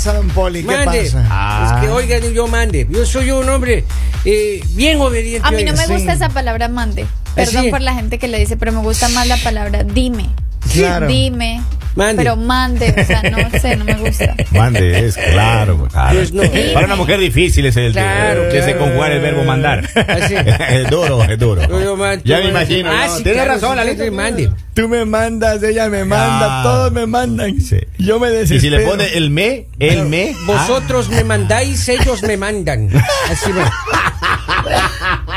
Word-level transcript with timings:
¿Qué 0.00 0.08
pasa? 0.08 0.12
¿Qué 0.12 0.12
pasa, 0.12 0.12
don 0.14 0.28
Poli? 0.28 0.60
¿Qué 0.60 0.66
Mande. 0.66 1.02
pasa? 1.02 1.26
Ah. 1.30 1.74
Es 1.74 1.84
que 1.84 1.92
oigan, 1.92 2.32
yo 2.32 2.46
mande. 2.48 2.86
Yo 2.90 3.04
soy 3.04 3.30
un 3.30 3.48
hombre 3.48 3.84
eh, 4.24 4.62
bien 4.70 5.00
obediente. 5.00 5.46
A 5.46 5.50
mí 5.50 5.64
no 5.64 5.72
oiga. 5.72 5.86
me 5.86 5.94
gusta 5.94 6.12
sí. 6.12 6.16
esa 6.16 6.28
palabra 6.30 6.68
mande. 6.68 7.06
Perdón 7.34 7.64
sí? 7.64 7.70
por 7.70 7.80
la 7.80 7.94
gente 7.94 8.18
que 8.18 8.28
le 8.28 8.38
dice, 8.38 8.56
pero 8.56 8.72
me 8.72 8.80
gusta 8.80 9.08
más 9.10 9.26
la 9.26 9.36
palabra 9.36 9.84
dime. 9.84 10.28
Claro. 10.72 11.06
Dime. 11.06 11.62
Mande. 12.00 12.22
Pero 12.22 12.36
mande, 12.36 12.94
o 13.00 13.04
sea, 13.04 13.22
no 13.22 13.58
sé, 13.60 13.76
no 13.76 13.84
me 13.84 13.94
gusta. 13.94 14.34
Mande, 14.52 15.06
es 15.06 15.16
claro, 15.16 15.86
claro. 15.88 16.16
Pues 16.16 16.32
no. 16.32 16.42
Para 16.74 16.86
una 16.86 16.96
mujer 16.96 17.20
difícil 17.20 17.66
es 17.66 17.76
el 17.76 17.92
Claro, 17.92 18.48
que 18.50 18.62
se 18.62 18.76
conjugar 18.76 19.12
el 19.12 19.20
verbo 19.20 19.44
mandar. 19.44 19.88
Así. 19.94 20.34
es 20.70 20.88
duro, 20.90 21.22
es 21.24 21.38
duro. 21.38 21.62
Yo, 21.68 21.80
yo, 21.82 21.96
man- 21.96 22.20
ya 22.24 22.38
me 22.38 22.48
imagino. 22.48 22.90
Ah, 22.90 23.06
no, 23.06 23.16
sí, 23.16 23.22
Tienes 23.22 23.42
claro, 23.42 23.60
razón, 23.60 23.76
Lalito. 23.76 24.04
sí, 24.04 24.10
mande. 24.10 24.50
Tú 24.74 24.88
me 24.88 25.04
mandas, 25.04 25.62
ella 25.62 25.88
me 25.88 26.04
manda, 26.04 26.60
Ah. 26.60 26.62
todos 26.62 26.92
me 26.92 27.06
mandan. 27.06 27.60
Sí. 27.60 27.78
Yo 27.98 28.18
me 28.18 28.28
Y 28.28 28.32
desespero. 28.32 28.60
si 28.60 28.70
le 28.70 28.80
pone 28.80 29.04
el 29.16 29.30
me, 29.30 29.66
el 29.78 30.06
me. 30.06 30.34
Vosotros 30.46 31.08
me 31.10 31.22
mandáis, 31.24 31.88
ellos 31.88 32.22
me 32.22 32.36
mandan. 32.36 32.88
Así 33.30 33.50
va. 33.52 33.70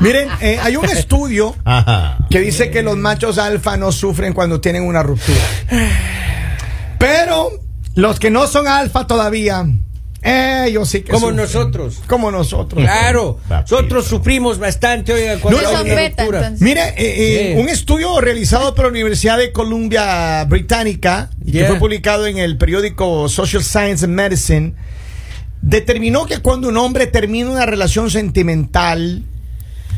Miren, 0.00 0.28
eh, 0.40 0.58
hay 0.62 0.76
un 0.76 0.84
estudio 0.90 1.54
que 2.30 2.40
dice 2.40 2.70
que 2.70 2.82
los 2.82 2.96
machos 2.96 3.38
alfa 3.38 3.76
no 3.76 3.92
sufren 3.92 4.32
cuando 4.32 4.60
tienen 4.60 4.82
una 4.82 5.02
ruptura. 5.02 5.38
Pero 6.98 7.50
los 7.94 8.18
que 8.18 8.30
no 8.30 8.46
son 8.46 8.66
alfa 8.68 9.06
todavía, 9.06 9.66
ellos 10.22 10.88
sí 10.88 11.02
que 11.02 11.12
Como 11.12 11.28
sufren. 11.28 11.36
nosotros. 11.36 12.00
Como 12.06 12.30
nosotros. 12.30 12.82
Claro, 12.82 13.38
Papito. 13.48 13.76
nosotros 13.76 14.06
sufrimos 14.06 14.58
bastante, 14.58 15.12
oiga, 15.12 15.38
cuando 15.38 15.60
No, 15.62 15.68
hay 15.68 15.84
beta, 15.90 16.22
ruptura. 16.24 16.38
entonces. 16.40 16.60
Mire, 16.62 16.88
eh, 16.96 17.52
eh, 17.54 17.60
un 17.60 17.68
estudio 17.68 18.20
realizado 18.20 18.74
por 18.74 18.86
la 18.86 18.90
Universidad 18.90 19.38
de 19.38 19.52
Columbia 19.52 20.44
Británica 20.44 21.30
y 21.44 21.52
que 21.52 21.64
fue 21.66 21.78
publicado 21.78 22.26
en 22.26 22.38
el 22.38 22.56
periódico 22.58 23.28
Social 23.28 23.62
Science 23.62 24.04
and 24.04 24.14
Medicine 24.14 24.74
determinó 25.62 26.26
que 26.26 26.38
cuando 26.38 26.68
un 26.68 26.76
hombre 26.76 27.06
termina 27.06 27.50
una 27.50 27.66
relación 27.66 28.10
sentimental 28.10 29.22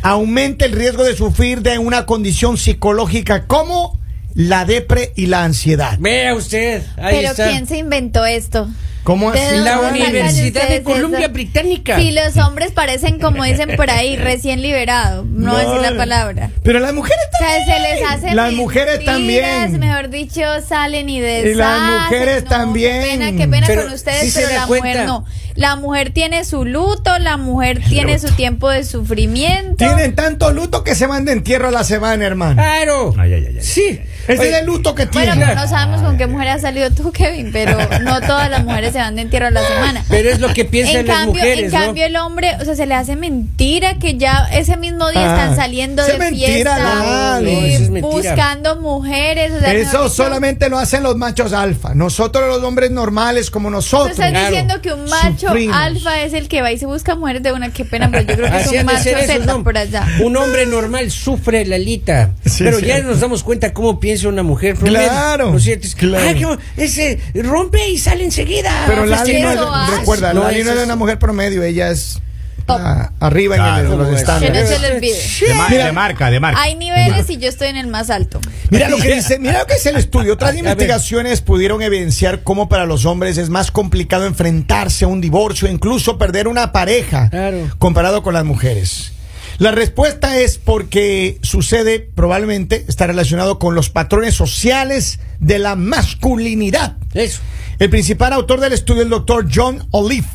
aumenta 0.03 0.65
el 0.65 0.73
riesgo 0.73 1.05
de 1.05 1.17
sufrir 1.17 1.63
de 1.63 1.79
una 1.79 2.07
condición 2.07 2.57
psicológica 2.57 3.47
como 3.47 3.99
la 4.35 4.65
depre 4.65 5.13
y 5.17 5.27
la 5.27 5.45
ansiedad. 5.45 5.99
Vea 5.99 6.35
usted, 6.35 6.83
ahí 6.97 7.17
Pero 7.17 7.31
está. 7.31 7.51
¿quién 7.51 7.67
se 7.67 7.79
inventó 7.79 8.25
esto? 8.25 8.69
¿Cómo 9.09 9.33
¿De 9.33 9.41
así? 9.41 9.57
La 9.65 9.81
Universidad 9.81 10.69
de 10.69 10.83
Columbia 10.83 11.21
eso? 11.21 11.31
Británica. 11.33 11.97
Si 11.97 12.11
los 12.11 12.37
hombres 12.37 12.73
parecen, 12.73 13.19
como 13.19 13.43
dicen 13.43 13.75
por 13.75 13.89
ahí, 13.91 14.17
recién 14.19 14.61
liberados. 14.61 15.25
No, 15.25 15.57
a 15.57 15.61
decir 15.61 15.81
la 15.81 15.97
palabra. 15.97 16.51
Pero 16.63 16.79
las 16.79 16.93
mujeres 16.93 17.19
O 17.35 17.39
sea, 17.39 17.57
también. 17.57 17.83
se 17.83 17.95
les 17.95 18.11
hace 18.11 18.35
Las 18.35 18.53
mujeres 18.53 18.99
mentiras, 19.07 19.15
también. 19.17 19.81
Mejor 19.81 20.11
dicho, 20.11 20.43
salen 20.67 21.09
y 21.09 21.21
deshacen. 21.21 21.53
Y 21.53 21.55
las 21.55 22.03
mujeres 22.03 22.43
No, 22.45 22.51
también. 22.51 23.01
Qué 23.03 23.09
pena, 23.09 23.33
qué 23.39 23.49
pena 23.49 23.67
Pero 23.67 23.85
con 23.85 23.93
ustedes, 23.95 24.31
sí 24.31 24.41
pero 24.45 24.55
la 24.61 24.67
cuenta. 24.67 24.87
mujer 24.89 25.07
no. 25.07 25.25
La 25.55 25.75
mujer 25.75 26.11
tiene 26.11 26.45
su 26.45 26.65
luto, 26.67 27.19
la 27.19 27.37
mujer 27.39 27.81
tiene 27.89 28.19
su 28.21 28.29
tiempo 28.33 28.69
de 28.71 28.85
sufrimiento. 28.85 29.75
Tienen 29.77 30.15
tanto 30.15 30.53
luto 30.53 30.85
que 30.85 30.95
se 30.95 31.07
van 31.07 31.25
de 31.25 31.33
entierro 31.33 31.69
a 31.69 31.71
la 31.73 31.83
semana, 31.83 32.25
hermano. 32.27 32.55
Claro. 32.63 33.13
Ay, 33.19 33.33
ay, 33.33 33.45
ay, 33.49 33.55
ay. 33.57 33.65
Sí. 33.65 33.99
Ese 34.29 34.51
es 34.51 34.57
el 34.61 34.67
luto 34.67 34.95
que 34.95 35.07
Bueno, 35.07 35.33
tienen. 35.33 35.49
pero 35.49 35.61
no 35.63 35.67
sabemos 35.69 36.03
con 36.03 36.19
qué 36.19 36.27
mujer 36.27 36.49
has 36.49 36.61
salido 36.61 36.91
tú, 36.91 37.11
Kevin, 37.13 37.51
pero 37.51 37.77
no 38.03 38.21
todas 38.21 38.51
las 38.51 38.63
mujeres 38.63 38.95
se 38.99 39.03
van 39.05 39.17
de 39.17 39.23
entierro 39.23 39.47
a 39.47 39.51
la 39.51 39.67
semana. 39.67 40.05
Pero 40.09 40.31
es 40.31 40.41
lo 40.41 40.53
que 40.53 40.65
piensan 40.65 40.97
en 40.97 41.07
las 41.07 41.17
cambio, 41.19 41.35
mujeres, 41.43 41.73
en 41.73 41.79
¿no? 41.81 41.87
cambio 41.87 42.05
el 42.07 42.17
hombre, 42.17 42.57
o 42.61 42.65
sea, 42.65 42.75
se 42.75 42.87
le 42.87 42.95
hace 42.95 43.17
mentira 43.17 43.99
que 43.99 44.17
ya 44.17 44.49
ese 44.53 44.77
mismo 44.77 45.09
día 45.11 45.21
Ah, 45.35 45.41
están 45.43 45.57
saliendo 45.57 46.05
de 46.05 46.19
mentira, 46.19 46.47
fiesta 46.53 47.41
No, 47.41 47.49
eso 47.49 47.83
es 47.85 47.91
mentira. 47.91 48.31
buscando 48.33 48.81
mujeres. 48.81 49.53
O 49.53 49.61
sea, 49.61 49.73
mejor 49.73 49.89
Eso 49.89 50.09
solamente 50.09 50.69
lo 50.69 50.79
hacen 50.79 51.03
los 51.03 51.17
machos 51.17 51.53
alfa. 51.53 51.95
Nosotros 51.95 52.49
los 52.49 52.63
hombres 52.65 52.91
normales 52.91 53.51
como 53.51 53.71
nosotros. 53.71 54.11
estás 54.13 54.31
Claro. 54.31 54.47
diciendo 54.49 54.83
que 54.83 54.93
un 54.93 55.05
macho 55.09 55.49
Sufrimos. 55.49 55.77
alfa 55.77 56.21
es 56.23 56.33
el 56.35 56.49
que 56.49 56.63
va 56.63 56.73
y 56.73 56.79
se 56.79 56.87
busca 56.87 57.15
mujeres 57.15 57.43
de 57.43 57.53
una, 57.53 57.71
qué 57.73 57.85
pena, 57.85 58.11
pero 58.11 58.23
yo 58.25 58.35
creo 58.37 58.51
que 58.51 58.61
es 58.61 58.67
un 58.73 58.85
macho 58.87 59.11
¿no? 59.47 59.65
por 59.65 59.79
allá. 59.79 60.07
Un 60.23 60.37
hombre 60.37 60.67
normal 60.67 61.11
sufre 61.11 61.65
Lalita. 61.65 62.31
Sí, 62.45 62.65
pero 62.65 62.79
sí. 62.81 62.87
ya 62.87 63.01
nos 63.01 63.21
damos 63.21 63.43
cuenta 63.45 63.73
cómo 63.73 64.01
piensa 64.01 64.29
una 64.29 64.43
mujer 64.43 64.75
promedio. 64.77 64.99
Claro, 65.09 65.51
¿No 65.53 65.57
es 65.59 65.65
cierto? 65.65 65.87
Es, 65.87 65.95
claro. 65.95 66.27
"Ay, 66.27 66.35
qué- 66.77 66.85
ese 66.85 67.21
rompe 67.43 67.89
y 67.89 67.99
sale 67.99 68.25
enseguida. 68.25 68.85
Pero 68.89 69.07
Lali 69.07 69.33
que 69.33 69.41
no 69.43 69.51
es, 69.85 69.91
recuerda, 69.99 70.33
No, 70.33 70.43
Lali 70.45 70.65
no 70.65 70.73
es 70.73 70.85
una 70.85 70.97
mujer 70.97 71.19
promedio, 71.19 71.63
ella 71.63 71.91
es 71.91 72.19
ah, 72.67 73.11
arriba 73.21 73.57
en 73.57 73.63
el- 73.85 73.91
¿cómo 73.91 74.03
los 74.05 74.09
es? 74.21 74.25
Que 74.25 74.27
no 74.27 74.35
estándares. 74.35 74.69
se 74.69 74.79
les 74.79 74.91
olvide. 74.93 75.49
De, 75.49 75.55
mar- 75.55 75.71
Mira. 75.71 75.87
de 75.87 75.93
marca, 75.93 76.31
de 76.31 76.41
marca. 76.41 76.61
Hay 76.63 76.75
niveles 76.75 77.31
y 77.31 77.39
yo 77.39 77.49
estoy 77.49 77.69
en 77.69 77.77
el 77.77 77.87
más 77.87 78.11
alto. 78.11 78.41
Mira 78.71 78.89
lo 78.91 78.99
que 78.99 79.15
dice, 79.15 79.39
mira 79.39 79.61
lo 79.61 79.67
que 79.67 79.75
dice 79.75 79.91
el 79.91 79.97
estudio. 79.97 80.35
Otras 80.35 80.57
investigaciones 80.57 81.41
pudieron 81.41 81.81
evidenciar 81.83 82.43
cómo 82.43 82.69
para 82.69 82.85
los 82.87 83.07
hombres 83.07 83.39
es 83.39 83.49
más 83.49 83.71
complicado 83.71 84.27
enfrentarse 84.27 85.05
a 85.05 85.09
un 85.09 85.21
divorcio, 85.21 85.69
incluso 85.69 86.19
perder 86.19 86.49
una 86.49 86.73
pareja, 86.73 87.31
Claro. 87.31 87.69
comparado 87.79 88.23
con 88.23 88.35
las 88.35 88.45
mujeres. 88.45 89.13
La 89.59 89.73
respuesta 89.73 90.39
es 90.39 90.57
porque 90.57 91.41
sucede, 91.43 91.99
probablemente, 91.99 92.85
está 92.87 93.09
relacionado 93.09 93.59
con 93.59 93.75
los 93.75 93.91
patrones 93.91 94.35
sociales 94.35 95.19
de 95.41 95.59
la 95.59 95.75
masculinidad. 95.75 96.97
Eso. 97.13 97.41
El 97.81 97.91
principal 97.91 98.33
autor 98.35 98.61
del 98.61 98.73
estudio, 98.73 99.03
el 99.03 99.09
doctor 99.09 99.49
John 99.53 99.89
Olive, 99.91 100.29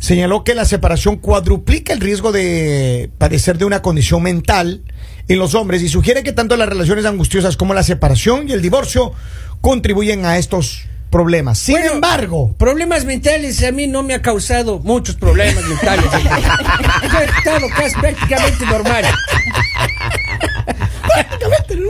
señaló 0.00 0.42
que 0.42 0.56
la 0.56 0.64
separación 0.64 1.16
cuadruplica 1.16 1.92
el 1.92 2.00
riesgo 2.00 2.32
de 2.32 3.08
padecer 3.18 3.56
de 3.56 3.66
una 3.66 3.82
condición 3.82 4.24
mental 4.24 4.82
en 5.28 5.38
los 5.38 5.54
hombres 5.54 5.82
y 5.82 5.88
sugiere 5.88 6.24
que 6.24 6.32
tanto 6.32 6.56
las 6.56 6.68
relaciones 6.68 7.04
angustiosas 7.04 7.56
como 7.56 7.72
la 7.72 7.84
separación 7.84 8.48
y 8.48 8.52
el 8.52 8.62
divorcio 8.62 9.12
contribuyen 9.60 10.24
a 10.24 10.38
estos 10.38 10.86
problemas. 11.10 11.58
Sin 11.58 11.76
Bueno, 11.76 11.92
embargo, 11.94 12.54
Problemas 12.58 13.04
mentales 13.04 13.62
a 13.64 13.72
mí 13.72 13.86
no 13.86 14.02
me 14.02 14.14
ha 14.14 14.22
causado 14.22 14.78
muchos 14.80 15.14
problemas 15.16 15.64
mentales. 15.64 16.04
Yo 17.12 17.18
he 17.20 17.24
estado 17.24 17.66
casi 17.76 17.94
prácticamente 17.98 18.66
normal. 18.66 19.04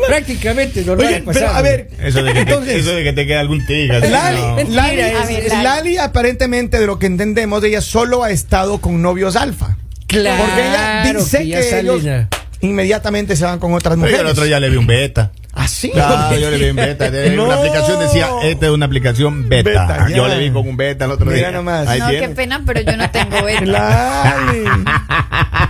prácticamente 0.06 0.84
normal. 0.84 1.06
oye, 1.06 1.16
he 1.16 1.20
pero 1.22 1.48
a 1.48 1.62
ver, 1.62 1.88
Eso 2.00 2.22
de 2.22 2.32
que, 2.32 2.40
entonces, 2.40 2.72
te, 2.74 2.78
eso 2.80 2.90
de 2.94 3.04
que 3.04 3.12
te 3.12 3.26
quede 3.26 3.38
algún 3.38 3.64
tigre. 3.66 4.00
Lali, 4.08 4.40
no. 4.40 4.54
Mentira, 4.56 4.82
Lali- 4.82 5.48
Lali. 5.48 5.62
Lali 5.62 5.98
aparentemente 5.98 6.78
de 6.78 6.86
lo 6.86 6.98
que 6.98 7.06
entendemos 7.06 7.62
ella 7.64 7.80
solo 7.80 8.22
ha 8.22 8.30
estado 8.30 8.78
con 8.80 9.00
novios 9.02 9.36
alfa. 9.36 9.76
Claro 10.06 10.44
Porque 10.44 10.60
ella 10.60 11.12
dice 11.14 11.38
que 11.38 11.44
que, 11.44 11.50
ya 11.70 11.78
ellos 11.80 12.02
inmediatamente 12.60 13.34
se 13.36 13.44
van 13.44 13.58
con 13.58 13.72
otras 13.74 13.92
Pero 13.94 13.98
mujeres. 14.00 14.18
yo 14.20 14.26
el 14.26 14.30
otro 14.32 14.44
día 14.44 14.60
le 14.60 14.70
vi 14.70 14.76
un 14.76 14.86
beta. 14.86 15.32
¿Ah, 15.58 15.66
sí? 15.68 15.90
Claro, 15.90 16.36
yo 16.36 16.50
le 16.50 16.58
vi 16.58 16.64
un 16.70 16.76
beta. 16.76 17.10
No. 17.34 17.44
Una 17.46 17.54
aplicación 17.56 17.98
decía, 18.00 18.28
esta 18.44 18.66
es 18.66 18.72
una 18.72 18.86
aplicación 18.86 19.48
beta. 19.48 19.70
Beta, 19.70 20.06
ya. 20.10 20.16
yo 20.16 20.28
le 20.28 20.38
vi 20.38 20.50
con 20.50 20.68
un 20.68 20.76
beta 20.76 21.06
el 21.06 21.10
otro 21.12 21.26
Mira 21.26 21.38
día. 21.48 21.50
nomás. 21.52 21.88
Ahí 21.88 21.98
No, 21.98 22.08
tiene. 22.10 22.28
qué 22.28 22.34
pena, 22.34 22.62
pero 22.66 22.80
yo 22.82 22.96
no 22.96 23.10
tengo 23.10 23.42
beta. 23.42 24.34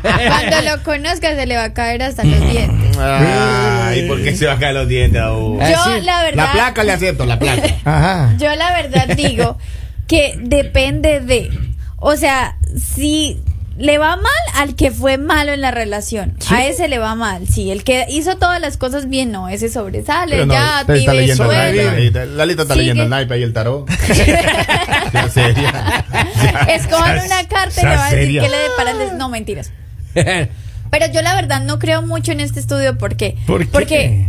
Cuando 0.03 0.61
lo 0.71 0.83
conozca 0.83 1.35
se 1.35 1.47
le 1.47 1.57
va 1.57 1.65
a 1.65 1.73
caer 1.73 2.03
hasta 2.03 2.25
los 2.25 2.41
dientes. 2.41 2.97
Ay, 3.01 4.07
¿por 4.09 4.23
qué 4.23 4.37
se 4.37 4.47
va 4.47 4.55
a 4.55 4.59
caer 4.59 4.75
los 4.75 4.89
dientes? 4.89 5.21
Ah, 5.23 5.31
Yo, 5.71 5.97
sí. 5.97 6.01
la 6.05 6.23
verdad. 6.23 6.47
La 6.47 6.53
placa 6.53 6.85
le 6.85 6.93
acepto, 6.93 7.25
la 7.27 7.39
placa. 7.39 7.63
Ajá. 7.85 8.35
Yo 8.39 8.55
la 8.55 8.73
verdad 8.73 9.09
digo 9.17 9.59
que 10.07 10.35
depende 10.41 11.21
de, 11.21 11.51
o 11.97 12.17
sea, 12.17 12.57
si 12.77 13.41
le 13.79 13.99
va 13.99 14.17
mal 14.17 14.25
al 14.55 14.75
que 14.75 14.91
fue 14.91 15.19
malo 15.19 15.53
en 15.53 15.61
la 15.61 15.71
relación, 15.71 16.35
a 16.51 16.65
ese 16.67 16.89
le 16.89 16.99
va 16.99 17.15
mal, 17.15 17.47
sí, 17.47 17.71
el 17.71 17.85
que 17.85 18.07
hizo 18.09 18.37
todas 18.39 18.61
las 18.61 18.77
cosas 18.77 19.09
bien, 19.09 19.31
no, 19.33 19.49
ese 19.49 19.69
sobresale, 19.69 20.47
no, 20.47 20.55
ya, 20.55 20.79
usted 20.81 20.95
está 20.95 21.13
vive 21.13 21.23
leyendo 21.27 21.53
el 21.53 21.77
naipe, 21.77 22.27
Lalita 22.27 22.63
está 22.63 22.75
Sigue. 22.75 22.83
leyendo 22.83 23.03
el 23.05 23.11
naipe 23.11 23.39
y 23.39 23.43
el 23.43 23.53
tarot. 23.53 23.89
Ya, 25.13 25.29
seria. 25.31 26.05
Ya. 26.43 26.75
Escojan 26.75 27.17
Ya, 27.17 27.25
una 27.25 27.49
carta 27.49 27.81
y 27.81 27.85
le 27.85 27.97
va 27.97 28.07
a 28.07 28.11
decir 28.11 28.41
que 28.41 28.49
le 28.49 28.57
depara 28.59 28.91
el 28.91 28.99
des- 28.99 29.13
No, 29.15 29.29
mentiras. 29.29 29.71
Pero 30.15 31.07
yo 31.13 31.23
la 31.23 31.35
verdad 31.35 31.61
no 31.63 31.79
creo 31.79 32.03
mucho 32.03 32.33
en 32.33 32.41
este 32.41 32.61
estudio 32.61 32.97
porque 32.99 33.37
¿Por 33.47 33.61
qué? 33.65 33.69
porque 33.73 34.29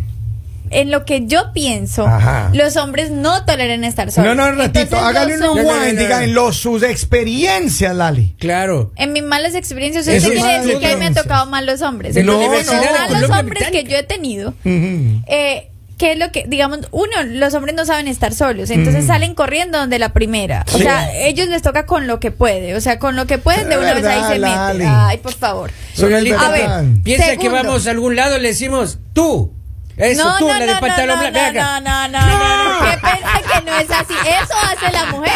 en 0.71 0.91
lo 0.91 1.05
que 1.05 1.25
yo 1.25 1.51
pienso, 1.53 2.05
Ajá. 2.07 2.49
los 2.53 2.75
hombres 2.77 3.11
no 3.11 3.45
toleran 3.45 3.83
estar 3.83 4.11
solos. 4.11 4.35
No, 4.35 4.43
no, 4.45 4.51
un 4.51 4.57
ratito. 4.57 4.79
Entonces, 4.81 5.07
Hágale 5.07 5.35
un 5.49 5.57
rewind, 5.57 5.99
diga 5.99 6.23
en 6.23 6.33
los, 6.33 6.57
sus 6.57 6.83
experiencias, 6.83 7.95
Lali. 7.95 8.35
Claro. 8.39 8.91
En 8.95 9.13
mis 9.13 9.23
malas 9.23 9.55
experiencias, 9.55 10.07
Eso 10.07 10.17
eso 10.17 10.33
es 10.33 10.41
quiere 10.43 10.59
decir 10.63 10.79
que 10.79 10.87
a 10.87 10.89
mí 10.91 10.95
me 10.97 11.05
han 11.07 11.13
tocado 11.15 11.45
mal 11.47 11.65
los 11.65 11.81
hombres. 11.81 12.15
Entonces, 12.15 12.47
Universidad 12.47 13.09
los 13.09 13.29
malos 13.29 13.39
hombres 13.39 13.69
que 13.71 13.83
yo 13.83 13.97
he 13.97 14.03
tenido, 14.03 14.53
eh, 14.65 15.69
¿qué 15.97 16.11
es 16.11 16.19
lo 16.19 16.31
que, 16.31 16.45
digamos, 16.47 16.79
uno, 16.91 17.11
los 17.25 17.53
hombres 17.55 17.73
no 17.75 17.85
saben 17.85 18.07
estar 18.07 18.33
solos, 18.33 18.69
entonces 18.69 19.03
Mm. 19.05 19.07
salen 19.07 19.33
corriendo 19.33 19.79
donde 19.79 19.97
la 19.97 20.13
primera. 20.13 20.63
O 20.73 20.77
Sí. 20.77 20.83
sea, 20.83 21.11
ellos 21.15 21.47
les 21.47 21.61
toca 21.63 21.85
con 21.87 22.05
lo 22.05 22.19
que 22.19 22.29
puede, 22.31 22.75
o 22.75 22.81
sea, 22.81 22.99
con 22.99 23.15
lo 23.15 23.25
que 23.25 23.37
pueden 23.39 23.67
de 23.69 23.77
una 23.79 23.93
vez 23.95 24.05
ahí 24.05 24.21
se 24.31 24.37
Lali. 24.37 24.77
meten. 24.79 24.91
Ay, 24.93 25.17
por 25.17 25.33
favor. 25.33 25.71
No 25.97 26.05
A 26.39 26.49
ver. 26.51 26.69
Piensa 27.03 27.35
que 27.37 27.49
vamos 27.49 27.87
a 27.87 27.91
algún 27.91 28.15
lado, 28.15 28.37
le 28.37 28.49
decimos, 28.49 28.99
tú, 29.13 29.53
Eso, 29.97 30.23
no, 30.23 30.37
tú, 30.37 30.47
no, 30.47 30.53
la 30.53 30.65
no, 30.67 30.73
no, 30.75 30.79
pantalón 30.79 31.19
no, 31.23 31.31
blanco. 31.31 31.59
no, 31.59 31.81
no, 31.81 32.07
no, 32.07 32.19
no, 32.19 32.81
no, 32.81 32.91
que 32.91 33.61
no 33.65 33.77
es 33.79 33.89
así. 33.89 34.13
Eso 34.13 34.53
hace 34.63 34.91
la 34.93 35.05
mujer. 35.07 35.31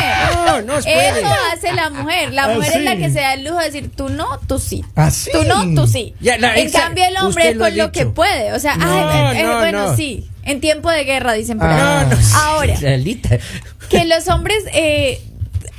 No, 0.45 0.61
no. 0.61 0.77
Eso 0.77 1.27
hace 1.51 1.73
la 1.73 1.89
mujer. 1.89 2.31
La 2.33 2.43
Ah, 2.43 2.47
mujer 2.55 2.73
es 2.77 2.83
la 2.83 2.95
que 2.95 3.09
se 3.09 3.19
da 3.21 3.33
el 3.33 3.43
lujo 3.43 3.57
de 3.57 3.65
decir, 3.65 3.91
tú 3.95 4.09
no, 4.09 4.27
tú 4.47 4.59
sí. 4.59 4.85
Ah, 4.95 5.09
sí. 5.09 5.31
Tú 5.33 5.43
no, 5.45 5.63
tú 5.73 5.87
sí. 5.87 6.13
Ya, 6.19 6.37
la- 6.37 6.55
en 6.55 6.67
esa- 6.67 6.81
cambio, 6.81 7.05
el 7.05 7.17
hombre 7.17 7.49
es 7.49 7.57
con 7.57 7.75
lo 7.75 7.91
que 7.91 8.05
puede. 8.05 8.53
O 8.53 8.59
sea, 8.59 8.73
ay, 8.79 9.43
no, 9.43 9.57
bueno, 9.59 9.87
no. 9.87 9.95
sí. 9.95 10.27
En 10.43 10.59
tiempo 10.61 10.89
de 10.91 11.03
guerra, 11.05 11.33
dicen 11.33 11.57
por 11.57 11.67
Ah. 11.67 12.01
ahí. 12.01 12.17
Ahora, 12.35 12.75
que 13.89 14.05
los 14.05 14.27
hombres 14.27 14.63
eh, 14.73 15.21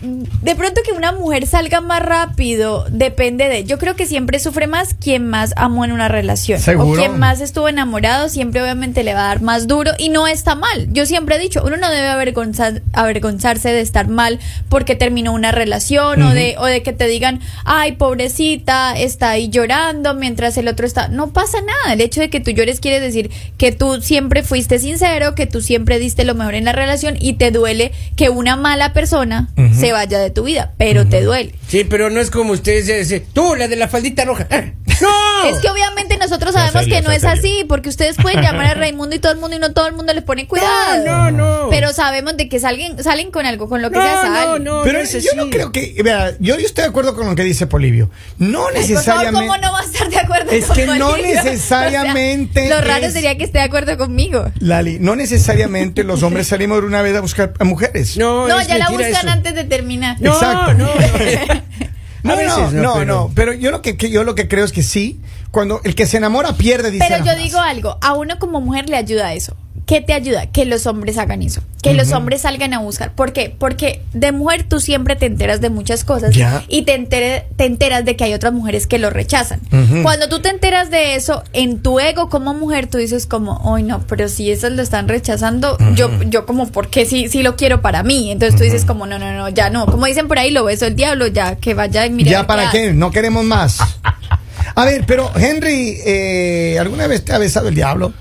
de 0.02 0.54
pronto 0.56 0.80
que 0.84 0.92
una 0.92 1.12
mujer 1.12 1.46
salga 1.46 1.80
más 1.80 2.02
rápido 2.02 2.84
depende 2.90 3.48
de 3.48 3.64
yo 3.64 3.78
creo 3.78 3.94
que 3.94 4.06
siempre 4.06 4.40
sufre 4.40 4.66
más 4.66 4.94
quien 4.94 5.26
más 5.28 5.52
amó 5.56 5.84
en 5.84 5.92
una 5.92 6.08
relación. 6.08 6.58
Seguro. 6.60 6.90
o 6.90 6.94
quien 6.94 7.18
más 7.18 7.40
estuvo 7.40 7.68
enamorado 7.68 8.28
siempre 8.28 8.60
obviamente 8.62 9.04
le 9.04 9.14
va 9.14 9.26
a 9.26 9.28
dar 9.28 9.42
más 9.42 9.68
duro 9.68 9.92
y 9.98 10.08
no 10.08 10.26
está 10.26 10.54
mal. 10.56 10.88
Yo 10.92 11.06
siempre 11.06 11.36
he 11.36 11.38
dicho 11.38 11.62
uno 11.64 11.76
no 11.76 11.88
debe 11.90 12.08
avergonzar- 12.08 12.82
avergonzarse 12.92 13.68
de 13.70 13.80
estar 13.80 14.08
mal 14.08 14.40
porque 14.68 14.96
terminó 14.96 15.32
una 15.32 15.52
relación 15.52 16.20
o 16.22 16.34
de 16.34 16.56
o 16.58 16.66
de 16.66 16.82
que 16.82 16.92
te 16.92 17.06
digan 17.06 17.40
ay 17.64 17.92
pobrecita 17.92 18.94
está 18.98 19.30
ahí 19.30 19.48
llorando 19.50 20.14
mientras 20.14 20.56
el 20.58 20.66
otro 20.68 20.84
está 20.86 21.08
no 21.08 21.32
pasa 21.32 21.58
nada. 21.60 21.92
El 21.94 22.00
hecho 22.00 22.20
de 22.20 22.28
que 22.30 22.40
tú 22.40 22.50
llores 22.50 22.80
quiere 22.80 22.98
decir 22.98 23.30
que 23.56 23.70
tú 23.72 24.00
siempre 24.02 24.42
fuiste 24.42 24.78
sincero 24.80 25.34
que 25.36 25.46
tú 25.46 25.60
siempre 25.60 25.98
diste 26.00 26.24
lo 26.24 26.34
mejor 26.34 26.54
en 26.54 26.64
la 26.64 26.72
relación 26.72 27.16
y 27.20 27.34
te 27.34 27.50
duele 27.52 27.92
que 28.16 28.30
una 28.30 28.56
mala 28.56 28.92
persona 28.92 29.48
se 29.78 29.91
vaya 29.92 30.18
de 30.18 30.30
tu 30.30 30.44
vida 30.44 30.72
pero 30.78 31.06
te 31.06 31.22
duele 31.22 31.54
Sí, 31.68 31.84
pero 31.84 32.10
no 32.10 32.20
es 32.20 32.30
como 32.30 32.52
ustedes 32.52 32.86
dicen, 32.86 33.24
tú, 33.32 33.54
la 33.54 33.66
de 33.66 33.76
la 33.76 33.88
faldita 33.88 34.26
roja. 34.26 34.46
¡Ah! 34.50 34.64
¡No! 35.02 35.44
Es 35.48 35.58
que 35.58 35.68
obviamente 35.68 36.16
nosotros 36.18 36.52
sabemos 36.54 36.84
serio, 36.84 36.96
que 36.96 37.02
no 37.02 37.10
es 37.12 37.22
serio. 37.22 37.38
así, 37.38 37.64
porque 37.68 37.88
ustedes 37.88 38.16
pueden 38.16 38.40
llamar 38.42 38.66
a 38.66 38.74
Raimundo 38.74 39.14
y 39.16 39.18
todo 39.18 39.32
el 39.32 39.38
mundo 39.38 39.56
y 39.56 39.58
no 39.58 39.72
todo 39.72 39.86
el 39.86 39.92
mundo 39.94 40.12
les 40.14 40.22
pone 40.24 40.46
cuidado. 40.46 41.04
No, 41.04 41.30
no, 41.30 41.62
no. 41.64 41.70
Pero 41.70 41.92
sabemos 41.92 42.36
de 42.36 42.48
que 42.48 42.58
salen, 42.60 43.02
salen 43.02 43.30
con 43.30 43.44
algo, 43.46 43.68
con 43.68 43.82
lo 43.82 43.90
que 43.90 43.96
No, 43.98 44.02
sea 44.02 44.14
no, 44.24 44.34
salen. 44.34 44.64
no. 44.64 44.82
Pero 44.84 44.98
es 45.00 45.12
yo 45.22 45.30
no 45.36 45.50
creo 45.50 45.72
que. 45.72 45.94
vea, 46.02 46.32
yo, 46.40 46.58
yo 46.58 46.66
estoy 46.66 46.82
de 46.84 46.88
acuerdo 46.90 47.14
con 47.14 47.26
lo 47.26 47.34
que 47.34 47.42
dice 47.44 47.66
Polivio. 47.66 48.10
No 48.38 48.66
Ay, 48.68 48.74
por 48.74 48.74
favor, 48.74 48.80
necesariamente. 48.80 49.46
¿cómo 49.46 49.58
no 49.58 49.72
va 49.72 49.80
a 49.80 49.84
estar 49.84 50.08
de 50.08 50.18
acuerdo 50.18 50.50
Es 50.50 50.66
con 50.66 50.76
que 50.76 50.86
no 50.86 51.10
Bolivia? 51.10 51.42
necesariamente 51.44 52.64
O 52.64 52.66
sea, 52.68 52.80
lo 52.80 52.86
raro 52.86 53.06
es- 53.06 53.12
sería 53.12 53.36
que 53.36 53.44
esté 53.44 53.58
de 53.58 53.64
acuerdo 53.64 53.96
conmigo. 53.98 54.50
Lali, 54.60 54.98
no 55.00 55.16
necesariamente 55.16 56.04
los 56.04 56.22
hombres 56.22 56.46
salimos 56.48 56.80
de 56.80 56.86
una 56.86 57.02
vez 57.02 57.16
a 57.16 57.20
buscar 57.20 57.52
a 57.58 57.64
mujeres. 57.64 58.16
No, 58.16 58.46
No, 58.48 58.60
es 58.60 58.68
ya 58.68 58.78
la 58.78 58.88
buscan 58.90 59.10
eso. 59.10 59.28
antes 59.28 59.54
de 59.54 59.64
terminar. 59.64 60.16
No, 60.20 60.32
Exacto. 60.34 60.74
no, 60.74 60.86
no. 60.86 60.92
No, 62.30 62.36
veces 62.36 62.56
no, 62.56 62.70
no, 62.70 62.82
no, 62.82 62.94
pero- 62.94 63.04
no, 63.14 63.30
pero 63.34 63.52
yo 63.52 63.70
lo 63.70 63.82
que, 63.82 63.96
que- 63.96 64.10
yo 64.10 64.24
lo 64.24 64.34
que 64.34 64.48
creo 64.48 64.64
es 64.64 64.72
que 64.72 64.82
sí, 64.82 65.20
cuando 65.50 65.80
el 65.84 65.94
que 65.94 66.06
se 66.06 66.16
enamora 66.18 66.52
pierde, 66.54 66.90
dice 66.90 67.04
Pero 67.08 67.24
yo 67.24 67.36
digo 67.36 67.58
algo, 67.58 67.98
a 68.00 68.14
uno 68.14 68.38
como 68.38 68.60
mujer 68.60 68.88
le 68.88 68.96
ayuda 68.96 69.32
eso. 69.34 69.56
¿Qué 69.86 70.00
te 70.00 70.12
ayuda? 70.12 70.46
Que 70.46 70.64
los 70.64 70.86
hombres 70.86 71.18
hagan 71.18 71.42
eso. 71.42 71.60
Que 71.82 71.90
los 71.94 72.12
hombres 72.12 72.42
salgan 72.42 72.72
a 72.72 72.78
buscar. 72.78 73.12
¿Por 73.12 73.32
qué? 73.32 73.54
Porque 73.58 74.02
de 74.12 74.30
mujer 74.30 74.62
tú 74.68 74.78
siempre 74.78 75.16
te 75.16 75.26
enteras 75.26 75.60
de 75.60 75.68
muchas 75.70 76.04
cosas 76.04 76.36
y 76.68 76.82
te, 76.82 76.94
entere- 76.94 77.44
te 77.56 77.64
enteras 77.64 78.04
de 78.04 78.14
que 78.14 78.22
hay 78.22 78.32
otras 78.34 78.52
mujeres 78.52 78.86
que 78.86 78.98
lo 78.98 79.10
rechazan. 79.10 79.60
Cuando 80.04 80.28
tú 80.28 80.38
te 80.40 80.48
enteras 80.50 80.90
de 80.90 81.16
eso, 81.16 81.42
en 81.52 81.80
tu 81.82 81.98
ego 81.98 82.28
como 82.28 82.54
mujer, 82.54 82.86
tú 82.86 82.98
dices 82.98 83.26
como, 83.26 83.74
ay 83.74 83.82
no, 83.82 84.06
pero 84.06 84.28
si 84.28 84.50
esas 84.52 84.70
lo 84.72 84.82
están 84.82 85.08
rechazando, 85.08 85.76
yo, 85.96 86.10
yo 86.28 86.46
como, 86.46 86.68
¿por 86.68 86.88
qué 86.88 87.04
sí, 87.04 87.28
sí 87.28 87.42
lo 87.42 87.56
quiero 87.56 87.82
para 87.82 88.04
mí? 88.04 88.30
Entonces 88.30 88.56
tú 88.56 88.62
dices 88.64 88.84
como, 88.84 89.06
no, 89.06 89.18
no, 89.18 89.32
no, 89.32 89.48
ya 89.48 89.68
no. 89.68 89.86
Como 89.86 90.06
dicen 90.06 90.28
por 90.28 90.38
ahí, 90.38 90.50
lo 90.52 90.64
beso 90.64 90.86
el 90.86 90.94
diablo, 90.94 91.26
ya 91.26 91.56
que 91.56 91.74
vaya 91.74 92.06
y 92.06 92.10
mire. 92.10 92.30
¿Ya 92.30 92.46
para 92.46 92.70
qué? 92.70 92.92
No 92.92 93.10
queremos 93.10 93.44
más. 93.44 93.78
A 94.74 94.84
ver, 94.84 95.04
pero 95.06 95.30
Henry, 95.36 95.98
eh, 96.06 96.78
¿alguna 96.80 97.06
vez 97.08 97.24
te 97.24 97.32
ha 97.32 97.38
besado 97.38 97.68
el 97.68 97.74
diablo? 97.74 98.12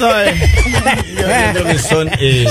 No, 0.00 0.22
eh, 0.22 0.34
yo, 1.14 1.20
yo 1.20 1.52
creo 1.52 1.64
que 1.66 1.78
son. 1.78 2.08
eh, 2.20 2.46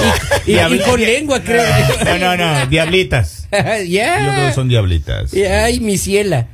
Y, 0.45 0.53
y 0.53 0.79
con 0.79 0.99
lengua, 1.01 1.41
creo. 1.41 1.63
No, 2.05 2.17
no, 2.17 2.37
no, 2.37 2.65
diablitas. 2.67 3.47
Ya. 3.87 4.25
Yo 4.25 4.31
creo 4.33 4.47
que 4.47 4.53
son 4.53 4.69
diablitas. 4.69 5.31
Ya, 5.31 5.65
Ay, 5.65 5.79
mi 5.79 5.97
ciela. 5.97 6.47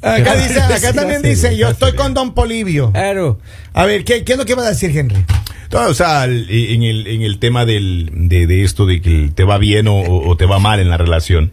Acá, 0.00 0.34
dice, 0.36 0.60
acá 0.60 0.92
también 0.94 1.20
dice, 1.22 1.56
yo 1.56 1.68
estoy 1.68 1.92
con 1.92 2.14
Don 2.14 2.32
Polivio. 2.34 2.90
Claro. 2.92 3.38
A 3.74 3.84
ver, 3.84 4.04
¿qué, 4.04 4.24
qué 4.24 4.32
es 4.32 4.38
lo 4.38 4.46
que 4.46 4.54
va 4.54 4.62
a 4.64 4.70
decir 4.70 4.96
Henry? 4.96 5.22
No, 5.70 5.80
o 5.88 5.92
sea, 5.94 6.24
el- 6.24 6.46
en 6.48 6.82
el, 6.82 7.06
en 7.06 7.20
el 7.22 7.38
tema 7.38 7.66
del, 7.66 8.08
de, 8.14 8.46
de 8.46 8.64
esto 8.64 8.86
de 8.86 9.02
que 9.02 9.30
te 9.34 9.44
va 9.44 9.58
bien 9.58 9.86
o, 9.88 10.00
o 10.00 10.36
te 10.38 10.46
va 10.46 10.58
mal 10.58 10.80
en 10.80 10.88
la 10.88 10.96
relación, 10.96 11.52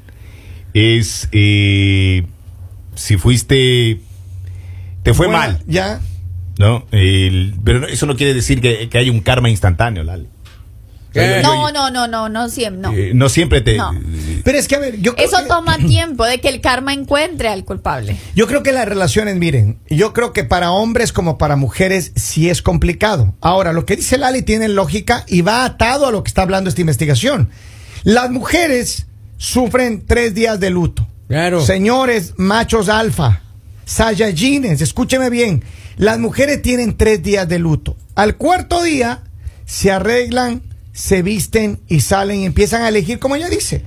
es 0.74 1.28
eh, 1.34 2.24
si 2.96 3.18
fuiste, 3.18 4.00
te 5.04 5.14
fue 5.14 5.28
Bueno, 5.28 5.40
mal, 5.42 5.60
Ya. 5.68 6.00
¿No? 6.58 6.86
El- 6.92 7.56
pero 7.64 7.80
no- 7.82 7.88
eso 7.88 8.06
no 8.06 8.16
quiere 8.16 8.34
decir 8.34 8.62
que, 8.62 8.90
que 8.90 8.98
haya 8.98 9.12
un 9.12 9.22
karma 9.22 9.50
instantáneo, 9.50 10.04
Lali. 10.04 10.28
Eh, 11.18 11.40
No, 11.42 11.72
no, 11.72 11.90
no, 11.92 12.10
no, 12.10 12.28
no 12.28 12.50
siempre, 12.50 12.82
no. 12.82 12.92
Eh, 12.94 13.12
no 13.14 13.30
siempre 13.30 13.62
te... 13.62 13.78
No. 13.78 13.92
Pero 14.44 14.58
es 14.58 14.68
que, 14.68 14.76
a 14.76 14.80
ver, 14.80 15.00
yo 15.00 15.16
creo 15.16 15.26
Eso 15.26 15.38
que- 15.38 15.48
toma 15.48 15.78
tiempo 15.88 16.26
de 16.26 16.42
que 16.42 16.50
el 16.50 16.60
karma 16.60 16.92
encuentre 16.92 17.48
al 17.48 17.64
culpable. 17.64 18.18
Yo 18.36 18.48
creo 18.48 18.64
que 18.64 18.74
las 18.74 18.86
relaciones, 18.86 19.38
miren, 19.38 19.80
yo 19.90 20.12
creo 20.12 20.34
que 20.34 20.44
para 20.44 20.72
hombres 20.72 21.14
como 21.14 21.38
para 21.38 21.56
mujeres 21.56 22.12
sí 22.16 22.50
es 22.50 22.62
complicado. 22.62 23.34
Ahora, 23.40 23.72
lo 23.72 23.86
que 23.86 23.96
dice 23.96 24.18
Lali 24.18 24.42
tiene 24.42 24.68
lógica 24.68 25.24
y 25.30 25.40
va 25.40 25.64
atado 25.64 26.06
a 26.06 26.12
lo 26.12 26.22
que 26.22 26.28
está 26.28 26.42
hablando 26.42 26.70
esta 26.70 26.82
investigación. 26.82 27.50
Las 28.04 28.30
mujeres 28.30 29.08
sufren 29.38 30.06
tres 30.06 30.36
días 30.36 30.60
de 30.60 30.70
luto. 30.70 31.08
Claro. 31.30 31.62
Señores, 31.66 32.34
machos 32.36 32.90
alfa, 32.90 33.42
sayajines, 33.86 34.82
escúcheme 34.82 35.30
bien. 35.30 35.64
Las 35.98 36.20
mujeres 36.20 36.62
tienen 36.62 36.98
tres 36.98 37.24
días 37.24 37.48
de 37.48 37.60
luto. 37.60 37.96
Al 38.16 38.36
cuarto 38.38 38.82
día 38.84 39.22
se 39.66 39.92
arreglan, 39.92 40.62
se 40.94 41.22
visten 41.22 41.80
y 41.88 42.02
salen 42.02 42.42
y 42.42 42.46
empiezan 42.46 42.82
a 42.84 42.90
elegir 42.90 43.20
como 43.20 43.36
ella 43.36 43.50
dice. 43.50 43.84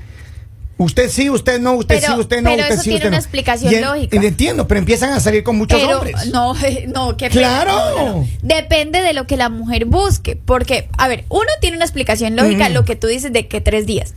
Usted 0.81 1.11
sí, 1.11 1.29
usted 1.29 1.59
no, 1.61 1.73
usted 1.75 2.01
Pero- 2.01 2.15
sí, 2.15 2.21
usted 2.21 2.37
no, 2.41 2.51
pero 2.51 2.63
usted 2.63 2.75
eso 2.75 2.83
sí, 2.85 2.91
tiene 2.91 2.97
usted 2.99 3.09
una 3.09 3.17
no. 3.17 3.21
explicación 3.21 3.75
en- 3.75 3.81
lógica. 3.83 4.17
entiendo, 4.17 4.69
pero 4.69 4.79
empiezan 4.79 5.13
a 5.13 5.19
salir 5.19 5.43
con 5.43 5.57
muchos 5.57 5.81
Pero 5.81 5.99
hombres. 5.99 6.27
no, 6.33 6.55
no, 6.95 7.17
qué 7.17 7.31
Claro. 7.31 7.73
pena. 7.97 8.11
No. 8.13 8.29
Depende 8.43 9.03
de 9.03 9.13
lo 9.13 9.27
que 9.27 9.37
la 9.37 9.49
mujer 9.49 9.87
busque, 9.87 10.37
porque 10.37 10.89
a 10.97 11.09
ver, 11.09 11.25
uno 11.31 11.49
tiene 11.61 11.77
una 11.77 11.85
explicación 11.85 12.37
lógica, 12.37 12.67
Ujú. 12.67 12.75
lo 12.75 12.85
que 12.85 12.95
tú 12.95 13.09
dices 13.09 13.33
de 13.33 13.49
que 13.49 13.61
tres 13.61 13.87
días. 13.87 14.15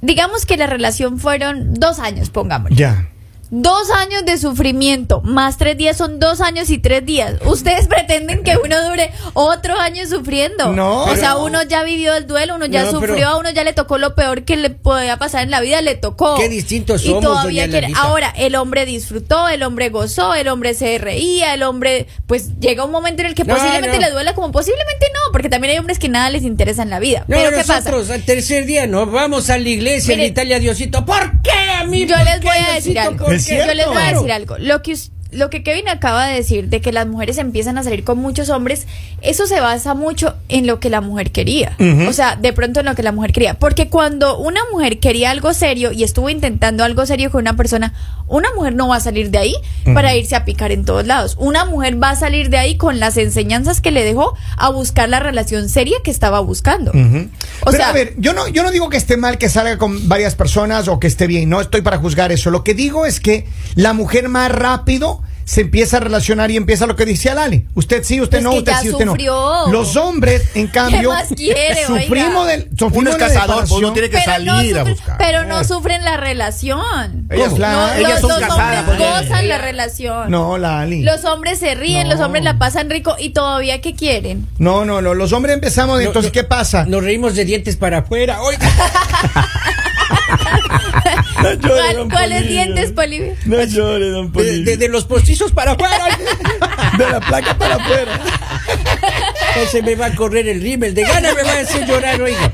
Digamos 0.00 0.46
que 0.46 0.56
la 0.56 0.66
relación 0.66 1.18
fueron 1.18 1.74
dos 1.74 1.98
años, 1.98 2.30
pongámosle. 2.30 2.76
Ya. 2.76 3.08
Dos 3.50 3.90
años 3.90 4.24
de 4.24 4.38
sufrimiento, 4.38 5.20
más 5.22 5.58
tres 5.58 5.76
días 5.76 5.96
son 5.96 6.18
dos 6.18 6.40
años 6.40 6.70
y 6.70 6.78
tres 6.78 7.04
días. 7.06 7.34
Ustedes 7.44 7.86
pretenden 7.88 8.42
que 8.42 8.56
uno 8.56 8.82
dure 8.88 9.10
otro 9.34 9.78
año 9.78 10.06
sufriendo. 10.08 10.72
No, 10.72 11.04
O 11.04 11.16
sea, 11.16 11.36
uno 11.36 11.62
ya 11.62 11.82
vivió 11.84 12.14
el 12.14 12.26
duelo, 12.26 12.56
uno 12.56 12.66
ya 12.66 12.84
No, 12.84 12.90
sufrió, 12.90 13.28
a 13.28 13.36
uno 13.38 13.50
ya 13.50 13.62
le 13.64 13.72
tocó 13.72 13.98
lo 13.98 14.14
peor 14.14 14.44
que 14.44 14.56
le 14.56 14.70
podía 14.70 15.16
pasar 15.18 15.42
en 15.42 15.50
la 15.50 15.60
vida, 15.60 15.80
le 15.82 15.94
tocó. 15.94 16.36
Qué 16.36 16.48
distintos 16.48 17.02
Y 17.04 17.08
somos, 17.08 17.22
todavía 17.22 17.66
doña 17.66 17.78
quiere. 17.80 17.92
Ahora, 17.96 18.32
el 18.36 18.54
hombre 18.56 18.86
disfrutó, 18.86 19.48
el 19.48 19.62
hombre 19.62 19.88
gozó, 19.90 20.34
el 20.34 20.48
hombre 20.48 20.74
se 20.74 20.98
reía, 20.98 21.54
el 21.54 21.62
hombre, 21.62 22.06
pues 22.26 22.58
llega 22.60 22.84
un 22.84 22.90
momento 22.90 23.22
en 23.22 23.28
el 23.28 23.34
que 23.34 23.44
No, 23.44 23.54
posiblemente 23.54 23.98
no. 23.98 24.06
le 24.06 24.10
duela, 24.12 24.34
como 24.34 24.50
posiblemente 24.52 25.06
no, 25.14 25.32
porque 25.32 25.48
también 25.48 25.72
hay 25.72 25.78
hombres 25.78 25.98
que 25.98 26.08
nada 26.08 26.30
les 26.30 26.42
interesa 26.42 26.82
en 26.82 26.90
la 26.90 26.98
vida. 26.98 27.20
No, 27.28 27.36
Pero 27.36 27.50
¿qué 27.50 27.56
pasa? 27.58 27.74
nosotros 27.90 28.10
al 28.10 28.22
tercer 28.24 28.66
día 28.66 28.86
no 28.86 29.06
vamos 29.06 29.50
a 29.50 29.58
la 29.58 29.68
iglesia, 29.68 30.14
Mire, 30.16 30.28
gritarle 30.28 30.54
a 30.54 30.58
Diosito. 30.58 31.04
¿Por 31.04 31.40
qué 31.42 31.50
a 31.78 31.84
mí? 31.84 32.06
Yo 32.06 32.16
¿Por 32.16 32.24
les 32.24 32.40
voy 32.40 32.56
a 32.68 32.72
decir 32.74 32.98
algo. 32.98 33.26
Cierto. 33.44 33.66
Yo 33.66 33.74
les 33.74 33.86
voy 33.86 33.96
a 33.96 34.12
decir 34.12 34.32
algo. 34.32 34.56
Lo 34.58 34.82
que 34.82 34.96
lo 35.34 35.50
que 35.50 35.62
Kevin 35.62 35.88
acaba 35.88 36.26
de 36.26 36.34
decir 36.34 36.68
de 36.68 36.80
que 36.80 36.92
las 36.92 37.06
mujeres 37.06 37.38
empiezan 37.38 37.78
a 37.78 37.82
salir 37.82 38.04
con 38.04 38.18
muchos 38.18 38.48
hombres, 38.50 38.86
eso 39.22 39.46
se 39.46 39.60
basa 39.60 39.94
mucho 39.94 40.34
en 40.48 40.66
lo 40.66 40.80
que 40.80 40.90
la 40.90 41.00
mujer 41.00 41.30
quería. 41.30 41.76
O 42.08 42.12
sea, 42.12 42.36
de 42.36 42.52
pronto 42.52 42.80
en 42.80 42.86
lo 42.86 42.94
que 42.94 43.02
la 43.02 43.12
mujer 43.12 43.32
quería. 43.32 43.54
Porque 43.54 43.88
cuando 43.88 44.38
una 44.38 44.60
mujer 44.72 45.00
quería 45.00 45.30
algo 45.30 45.52
serio 45.54 45.92
y 45.92 46.04
estuvo 46.04 46.28
intentando 46.30 46.84
algo 46.84 47.04
serio 47.06 47.30
con 47.30 47.40
una 47.42 47.56
persona, 47.56 47.92
una 48.26 48.48
mujer 48.54 48.74
no 48.74 48.88
va 48.88 48.96
a 48.96 49.00
salir 49.00 49.30
de 49.30 49.38
ahí 49.38 49.54
para 49.94 50.14
irse 50.14 50.34
a 50.36 50.44
picar 50.44 50.72
en 50.72 50.84
todos 50.84 51.06
lados. 51.06 51.36
Una 51.38 51.64
mujer 51.64 52.02
va 52.02 52.10
a 52.10 52.16
salir 52.16 52.48
de 52.48 52.56
ahí 52.56 52.76
con 52.76 52.98
las 53.00 53.16
enseñanzas 53.16 53.80
que 53.80 53.90
le 53.90 54.02
dejó 54.04 54.34
a 54.56 54.70
buscar 54.70 55.08
la 55.08 55.20
relación 55.20 55.68
seria 55.68 55.96
que 56.02 56.10
estaba 56.10 56.40
buscando. 56.40 56.90
O 56.90 56.94
Pero 56.94 57.76
sea- 57.76 57.88
a 57.90 57.92
ver, 57.92 58.14
yo 58.18 58.32
no, 58.32 58.48
yo 58.48 58.62
no 58.62 58.70
digo 58.70 58.88
que 58.88 58.96
esté 58.96 59.16
mal 59.16 59.38
que 59.38 59.48
salga 59.48 59.76
con 59.78 60.08
varias 60.08 60.34
personas 60.34 60.88
o 60.88 60.98
que 60.98 61.06
esté 61.06 61.26
bien, 61.26 61.48
no 61.48 61.60
estoy 61.60 61.82
para 61.82 61.98
juzgar 61.98 62.32
eso. 62.32 62.50
Lo 62.50 62.64
que 62.64 62.74
digo 62.74 63.04
es 63.06 63.20
que 63.20 63.46
la 63.74 63.92
mujer 63.92 64.28
más 64.28 64.50
rápido 64.50 65.22
se 65.44 65.60
empieza 65.62 65.98
a 65.98 66.00
relacionar 66.00 66.50
y 66.50 66.56
empieza 66.56 66.86
lo 66.86 66.96
que 66.96 67.04
decía 67.06 67.34
Lali. 67.34 67.66
Usted 67.74 68.02
sí, 68.04 68.20
usted 68.20 68.38
Es 68.38 68.44
no, 68.44 68.50
que 68.52 68.58
usted 68.58 68.72
ya 68.72 68.80
sí, 68.80 68.90
usted 68.90 69.06
sufrió. 69.06 69.34
no. 69.66 69.72
Los 69.72 69.96
hombres, 69.96 70.48
en 70.54 70.66
cambio, 70.68 71.10
más 71.10 71.28
quiere, 71.28 71.84
sufrimos 71.86 72.44
oiga? 72.44 72.46
del 72.46 72.62
sufrimos 72.78 72.96
Uno 72.96 73.10
es 73.10 73.16
cazador, 73.16 73.58
pues 73.60 73.72
uno 73.72 73.92
tiene 73.92 74.10
que 74.10 74.18
Pero 74.24 74.44
no, 74.44 74.56
salir 74.56 74.78
a 74.78 74.84
buscar. 74.84 75.18
pero 75.18 75.44
no 75.44 75.64
sufren 75.64 76.04
la 76.04 76.16
relación. 76.16 77.26
Ellas-. 77.30 77.52
No, 77.58 77.92
ellas 77.94 78.10
los, 78.10 78.20
son 78.20 78.30
los 78.30 78.40
casadas, 78.40 78.78
hombres 78.88 78.98
pues. 78.98 79.28
gozan 79.28 79.48
la 79.48 79.58
relación. 79.58 80.30
No, 80.30 80.58
Lali. 80.58 81.02
Los 81.02 81.24
hombres 81.24 81.58
se 81.58 81.74
ríen, 81.74 82.08
No. 82.08 82.14
los 82.14 82.24
hombres 82.24 82.44
la 82.44 82.58
pasan 82.58 82.88
rico 82.90 83.16
y 83.18 83.30
todavía 83.30 83.80
¿qué 83.80 83.94
quieren? 83.94 84.46
No, 84.58 84.84
no, 84.84 85.00
no, 85.02 85.14
los 85.14 85.32
hombres 85.32 85.54
empezamos, 85.54 86.00
No, 86.00 86.06
entonces 86.06 86.30
no, 86.30 86.32
¿qué 86.32 86.44
pasa? 86.44 86.84
Nos 86.86 87.02
reímos 87.04 87.34
de 87.34 87.44
dientes 87.44 87.76
para 87.76 87.98
afuera. 87.98 88.40
Oiga. 88.42 88.60
¿Cuál- 91.60 92.08
¿Cuáles 92.10 92.48
dientes, 92.48 92.92
Polivio? 92.92 93.34
No 93.46 93.62
llore, 93.64 94.08
don 94.10 94.32
De, 94.32 94.62
de- 94.62 94.76
de 94.76 94.88
los 94.88 95.04
postizos 95.04 95.52
para 95.52 95.72
afuera. 95.72 96.18
De 96.98 97.08
la 97.10 97.20
placa 97.20 97.56
para 97.58 97.76
afuera. 97.76 98.20
Ese 99.56 99.82
me 99.82 99.94
va 99.94 100.06
a 100.06 100.14
correr 100.14 100.48
el 100.48 100.60
rímel. 100.60 100.94
De 100.94 101.02
gana 101.02 101.32
me 101.34 101.42
va 101.42 101.52
a 101.52 101.60
hacer 101.60 101.86
llorar, 101.86 102.20
oiga. 102.22 102.52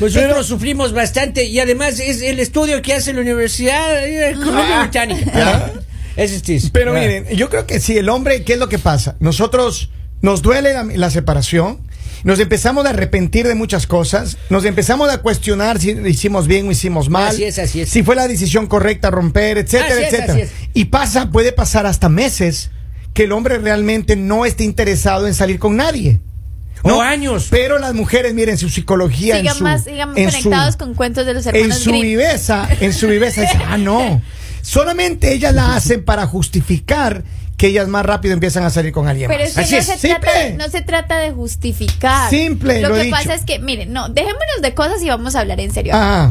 Nosotros 0.00 0.46
sufrimos 0.46 0.92
bastante 0.92 1.44
y 1.44 1.58
además 1.58 1.98
es 1.98 2.22
el 2.22 2.38
estudio 2.38 2.80
que 2.82 2.94
hace 2.94 3.12
la 3.12 3.20
Universidad 3.20 4.06
eh, 4.06 4.34
Columbia 4.34 4.80
Británica. 4.82 5.72
Ese 6.16 6.36
es 6.36 6.42
tis. 6.42 6.70
Pero 6.70 6.92
Ah. 6.94 6.98
miren, 7.00 7.26
yo 7.36 7.48
creo 7.50 7.66
que 7.66 7.80
si 7.80 7.96
el 7.98 8.08
hombre, 8.08 8.42
¿qué 8.44 8.52
es 8.54 8.58
lo 8.58 8.68
que 8.68 8.78
pasa? 8.78 9.16
Nosotros 9.20 9.90
nos 10.20 10.42
duele 10.42 10.72
la, 10.72 10.84
la 10.84 11.10
separación, 11.10 11.80
nos 12.24 12.38
empezamos 12.40 12.86
a 12.86 12.90
arrepentir 12.90 13.46
de 13.46 13.54
muchas 13.54 13.86
cosas, 13.86 14.36
nos 14.50 14.64
empezamos 14.64 15.10
a 15.10 15.18
cuestionar 15.18 15.80
si 15.80 15.90
hicimos 15.90 16.46
bien 16.46 16.68
o 16.68 16.70
hicimos 16.72 17.08
mal, 17.10 17.28
Así 17.28 17.44
es, 17.44 17.58
así 17.58 17.80
es. 17.82 17.88
si 17.90 18.02
fue 18.02 18.14
la 18.16 18.26
decisión 18.28 18.66
correcta 18.66 19.10
romper, 19.10 19.58
etcétera, 19.58 19.94
Así 19.94 20.02
es, 20.02 20.12
etcétera. 20.12 20.32
así 20.34 20.42
es. 20.42 20.50
Y 20.74 20.84
pasa, 20.86 21.30
puede 21.30 21.52
pasar 21.52 21.86
hasta 21.86 22.08
meses 22.08 22.70
que 23.14 23.24
el 23.24 23.32
hombre 23.32 23.58
realmente 23.58 24.16
no 24.16 24.44
esté 24.44 24.64
interesado 24.64 25.26
en 25.26 25.34
salir 25.34 25.58
con 25.58 25.76
nadie. 25.76 26.20
O 26.82 27.00
años. 27.00 27.48
Pero 27.50 27.80
las 27.80 27.92
mujeres, 27.94 28.34
miren, 28.34 28.56
su 28.56 28.68
psicología 28.68 29.34
en 29.36 29.40
Sigan 29.42 29.56
su, 29.56 29.64
más, 29.64 29.82
sigan 29.84 30.16
en 30.16 30.30
su- 30.30 30.42
conectados 30.44 30.76
con 30.76 30.94
cuentos 30.94 31.26
de 31.26 31.34
los 31.34 31.44
en 31.46 31.56
hermanos 31.56 31.78
su 31.78 31.90
Grimm. 31.90 32.02
viveza, 32.02 32.68
en 32.80 32.92
su 32.92 33.08
viveza, 33.08 33.40
dice, 33.40 33.58
ah, 33.66 33.76
no. 33.76 34.22
Solamente 34.62 35.32
ellas 35.32 35.54
la 35.54 35.74
hacen 35.74 36.04
para 36.04 36.26
justificar 36.26 37.24
que 37.58 37.66
ellas 37.66 37.88
más 37.88 38.06
rápido 38.06 38.32
empiezan 38.32 38.64
a 38.64 38.70
salir 38.70 38.92
con 38.92 39.08
alguien 39.08 39.28
Pero 39.28 39.40
más. 39.42 39.50
es 39.50 39.54
que 39.56 39.60
Así 39.62 39.74
no 39.74 39.80
es, 39.80 39.86
se, 39.86 39.98
simple. 39.98 40.18
trata, 40.20 40.38
de- 40.38 40.52
no 40.54 40.68
se 40.68 40.80
trata 40.80 41.18
de 41.18 41.32
justificar. 41.32 42.30
Simple, 42.30 42.80
Lo 42.80 42.88
lo 42.88 42.94
he 42.94 42.98
que 43.00 43.04
dicho. 43.06 43.16
pasa 43.16 43.34
es 43.34 43.42
que, 43.44 43.58
miren, 43.58 43.92
no, 43.92 44.08
dejémonos 44.08 44.62
de 44.62 44.72
cosas 44.74 45.02
y 45.02 45.08
vamos 45.08 45.34
a 45.34 45.40
hablar 45.40 45.60
en 45.60 45.72
serio. 45.72 45.92
Ah, 45.94 46.30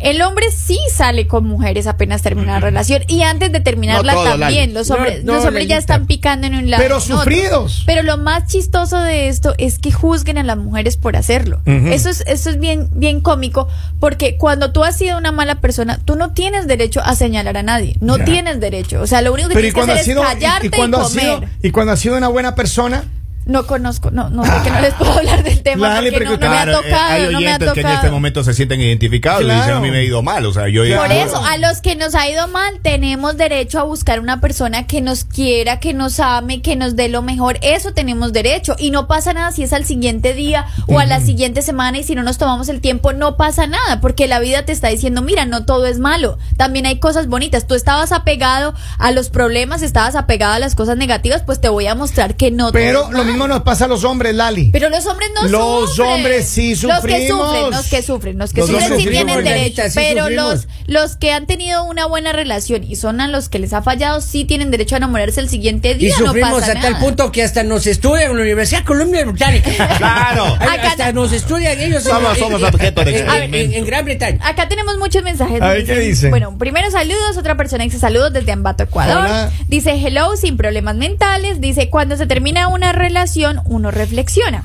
El 0.00 0.22
hombre 0.22 0.46
sí 0.50 0.78
sale 0.92 1.26
con 1.26 1.44
mujeres 1.44 1.86
apenas 1.86 2.22
termina 2.22 2.54
la 2.54 2.60
relación 2.60 3.02
y 3.08 3.22
antes 3.22 3.52
de 3.52 3.60
terminarla 3.60 4.14
No 4.14 4.24
también. 4.24 4.74
Los 4.74 4.90
hombres, 4.90 5.24
no, 5.24 5.34
los 5.34 5.44
hombres 5.44 5.66
ya 5.68 5.76
están 5.76 6.06
picando 6.06 6.46
en 6.46 6.54
un 6.54 6.70
lado. 6.70 6.82
Pero 6.82 7.00
sufridos. 7.00 7.82
Pero 7.86 8.02
lo 8.02 8.16
más 8.16 8.46
chistoso 8.46 9.00
de 9.00 9.28
esto 9.28 9.54
es 9.58 9.78
que 9.78 9.92
juzguen 9.92 10.38
a 10.38 10.42
las 10.42 10.56
mujeres 10.56 10.96
por 10.96 11.16
hacerlo. 11.16 11.60
Eso 11.64 12.10
es, 12.10 12.22
eso 12.26 12.50
es 12.50 12.58
bien, 12.58 12.88
bien 12.92 13.20
cómico 13.20 13.68
porque 14.00 14.36
cuando 14.36 14.72
tú 14.72 14.84
has 14.84 14.96
sido 14.96 15.18
una 15.18 15.32
mala 15.32 15.60
persona, 15.60 15.98
tú 16.04 16.16
no 16.16 16.32
tienes 16.32 16.66
derecho 16.66 17.00
a 17.04 17.14
señalar 17.14 17.56
a 17.56 17.62
nadie. 17.62 17.96
No 18.00 18.18
tienes 18.18 18.60
derecho. 18.60 19.00
O 19.00 19.06
sea, 19.06 19.22
lo 19.22 19.32
único 19.32 19.48
que 19.48 19.54
pero 19.54 19.72
tienes 19.72 19.84
que 19.86 19.92
hacer 19.92 20.04
sido 20.04 20.22
es 20.22 20.28
callarte 20.28 20.66
y, 20.66 20.68
y, 20.68 20.70
cuando 20.70 20.98
ha 20.98 21.02
comer. 21.02 21.24
sido 21.24 21.40
y 21.62 21.70
cuando 21.70 21.92
ha 21.92 21.96
sido 21.96 22.16
una 22.16 22.28
buena 22.28 22.54
persona, 22.54 23.04
No 23.48 23.66
conozco, 23.66 24.10
no, 24.10 24.28
no 24.28 24.44
sé 24.44 24.52
que 24.62 24.70
no 24.70 24.80
les 24.80 24.92
puedo 24.94 25.10
hablar 25.10 25.42
del 25.42 25.62
tema 25.62 25.88
Lali, 25.94 26.10
porque 26.10 26.24
no, 26.26 26.30
no 26.32 26.38
me 26.38 26.46
ha 26.46 26.50
Claro, 26.50 26.72
eh, 26.72 26.74
tocado, 26.90 27.10
hay 27.12 27.22
no 27.22 27.28
me 27.28 27.34
ha 27.34 27.38
oyentes 27.38 27.72
que 27.72 27.80
en 27.80 27.86
este 27.86 27.96
tocado. 27.96 28.12
momento 28.12 28.44
se 28.44 28.52
sienten 28.54 28.80
identificados 28.82 29.40
y 29.40 29.44
Claro. 29.46 29.60
dicen 29.62 29.76
a 29.76 29.80
mí 29.80 29.90
me 29.90 29.98
ha 29.98 30.02
ido 30.02 30.22
mal. 30.22 30.44
O 30.44 30.52
sea, 30.52 30.68
yo. 30.68 30.82
Por 30.96 31.10
eso, 31.10 31.42
a 31.42 31.56
los 31.56 31.80
que 31.80 31.96
nos 31.96 32.14
ha 32.14 32.28
ido 32.28 32.46
mal, 32.48 32.78
tenemos 32.82 33.38
derecho 33.38 33.80
a 33.80 33.84
buscar 33.84 34.20
una 34.20 34.40
persona 34.42 34.86
que 34.86 35.00
nos 35.00 35.24
quiera, 35.24 35.80
que 35.80 35.94
nos 35.94 36.20
ame, 36.20 36.60
que 36.60 36.76
nos 36.76 36.94
dé 36.94 37.08
lo 37.08 37.22
mejor. 37.22 37.58
Eso 37.62 37.92
tenemos 37.94 38.34
derecho. 38.34 38.76
Y 38.78 38.90
no 38.90 39.08
pasa 39.08 39.32
nada 39.32 39.50
si 39.50 39.62
es 39.62 39.72
al 39.72 39.86
siguiente 39.86 40.34
día 40.34 40.66
o 40.86 40.98
a 40.98 41.06
la 41.06 41.20
siguiente 41.20 41.62
semana 41.62 41.96
y 41.98 42.04
si 42.04 42.14
no 42.14 42.22
nos 42.22 42.36
tomamos 42.36 42.68
el 42.68 42.82
tiempo, 42.82 43.14
no 43.14 43.38
pasa 43.38 43.66
nada. 43.66 44.02
Porque 44.02 44.26
la 44.28 44.40
vida 44.40 44.66
te 44.66 44.72
está 44.72 44.88
diciendo, 44.88 45.22
mira, 45.22 45.46
no 45.46 45.64
todo 45.64 45.86
es 45.86 45.98
malo. 45.98 46.36
También 46.58 46.84
hay 46.84 46.98
cosas 46.98 47.28
bonitas. 47.28 47.66
Tú 47.66 47.74
estabas 47.74 48.12
apegado 48.12 48.74
a 48.98 49.10
los 49.10 49.30
problemas, 49.30 49.80
estabas 49.80 50.16
apegado 50.16 50.52
a 50.52 50.58
las 50.58 50.74
cosas 50.74 50.98
negativas, 50.98 51.42
pues 51.46 51.62
te 51.62 51.70
voy 51.70 51.86
a 51.86 51.94
mostrar 51.94 52.34
que 52.36 52.50
no 52.50 52.64
todo 52.66 52.72
pero 52.74 53.04
es 53.04 53.10
lo 53.10 53.18
malo. 53.24 53.37
Mismo 53.38 53.48
nos 53.54 53.62
pasa 53.62 53.84
a 53.86 53.88
los 53.88 54.04
hombres, 54.04 54.34
Lali. 54.34 54.70
Pero 54.72 54.88
los 54.90 55.06
hombres 55.06 55.30
no 55.34 55.48
Los 55.48 55.90
sufren. 55.94 56.08
hombres 56.14 56.46
sí 56.48 56.74
Los 56.74 57.00
que 57.04 57.12
sufrimos. 57.12 57.46
sufren, 57.46 57.70
los 57.70 57.86
que 57.88 58.02
sufren, 58.02 58.38
los 58.38 58.52
que 58.52 58.60
Los 58.60 58.70
sufren 58.70 58.88
sí 58.88 58.94
sufrimos, 59.04 59.26
tienen 59.26 59.44
derecho. 59.44 59.82
sí 59.88 59.90
pero 59.94 60.22
sufrimos. 60.24 60.44
los, 60.54 60.68
los 60.86 61.16
que 61.16 61.32
han 61.32 61.46
tenido 61.46 61.84
una 61.84 62.06
buena 62.06 62.32
relación 62.32 62.84
y 62.84 62.96
son 62.96 63.20
a 63.20 63.28
los 63.28 63.48
que 63.48 63.58
les 63.58 63.72
ha 63.72 63.82
fallado, 63.82 64.20
sí 64.20 64.44
tienen 64.44 64.70
derecho 64.70 64.96
a 64.96 64.98
enamorarse 64.98 65.40
el 65.40 65.48
siguiente 65.48 65.92
Y 65.92 65.94
día. 65.94 66.14
no 66.18 66.26
sufrimos 66.26 66.60
pasa 66.60 66.72
a 66.72 66.74
tal 66.80 66.92
nada. 66.92 67.04
punto 67.04 67.32
que 67.32 67.42
hasta 67.42 67.62
nos 67.62 67.86
estudian 67.86 68.30
en 68.30 68.36
la 68.36 68.42
Universidad 68.42 68.84
Columbia 68.84 69.24
Británica. 69.24 69.70
Claro. 69.98 70.44
Acá 70.54 70.88
hasta 70.90 71.12
no- 71.12 71.22
nos 71.22 71.32
estudian 71.32 71.78
ellos. 71.80 72.02
Somos- 72.04 72.34
en- 72.36 72.38
somos 72.44 72.60
en- 72.62 72.66
objeto 72.74 73.04
de 73.04 73.10
en- 73.10 73.16
en- 73.16 73.22
experimento. 73.24 73.72
En, 73.72 73.78
en 73.78 73.86
Gran 73.86 74.04
Bretaña. 74.04 74.38
Acá 74.46 74.68
tenemos 74.68 74.96
muchos 74.98 75.22
mensajes. 75.22 75.60
A 75.62 75.68
ver, 75.68 75.84
¿qué 75.84 75.92
Dicen- 75.94 76.08
dice? 76.08 76.30
Bueno, 76.30 76.56
primero 76.58 76.90
saludos, 76.90 77.36
otra 77.36 77.56
persona 77.56 77.84
dice 77.84 77.98
saludos 77.98 78.32
desde 78.32 78.52
Ambato, 78.52 78.84
Ecuador. 78.84 79.18
Hola. 79.18 79.50
Dice 79.68 79.92
hello, 79.92 80.36
sin 80.36 80.56
problemas 80.56 80.96
mentales. 80.96 81.60
Dice, 81.60 81.90
cuando 81.90 82.16
se 82.16 82.26
termina 82.26 82.68
una 82.68 82.92
relación, 82.92 83.27
uno 83.64 83.90
reflexiona. 83.90 84.64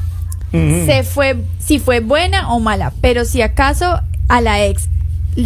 Se 0.51 1.01
fue, 1.01 1.38
si 1.58 1.79
fue 1.79 2.00
buena 2.00 2.53
o 2.53 2.60
mala, 2.60 2.93
pero 3.01 3.25
si 3.25 3.41
acaso 3.41 4.01
a 4.27 4.41
la 4.41 4.63
ex 4.63 4.88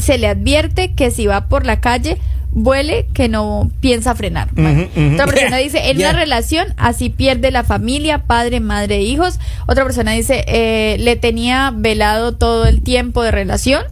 se 0.01 0.17
le 0.17 0.27
advierte 0.27 0.93
que 0.93 1.11
si 1.11 1.27
va 1.27 1.47
por 1.47 1.65
la 1.65 1.79
calle, 1.79 2.17
vuele 2.51 3.07
que 3.13 3.29
no 3.29 3.71
piensa 3.79 4.15
frenar. 4.15 4.49
Bueno. 4.51 4.87
Otra 5.13 5.27
persona 5.27 5.57
dice, 5.57 5.79
en 5.89 5.97
una 5.97 6.13
relación 6.13 6.73
así 6.77 7.09
pierde 7.09 7.51
la 7.51 7.63
familia, 7.63 8.23
padre, 8.23 8.59
madre, 8.59 9.01
hijos. 9.01 9.39
Otra 9.67 9.83
persona 9.83 10.11
dice, 10.11 10.43
eh, 10.47 10.97
le 10.99 11.15
tenía 11.15 11.71
velado 11.75 12.35
todo 12.35 12.65
el 12.65 12.81
tiempo 12.81 13.23
de 13.23 13.31
relación. 13.31 13.83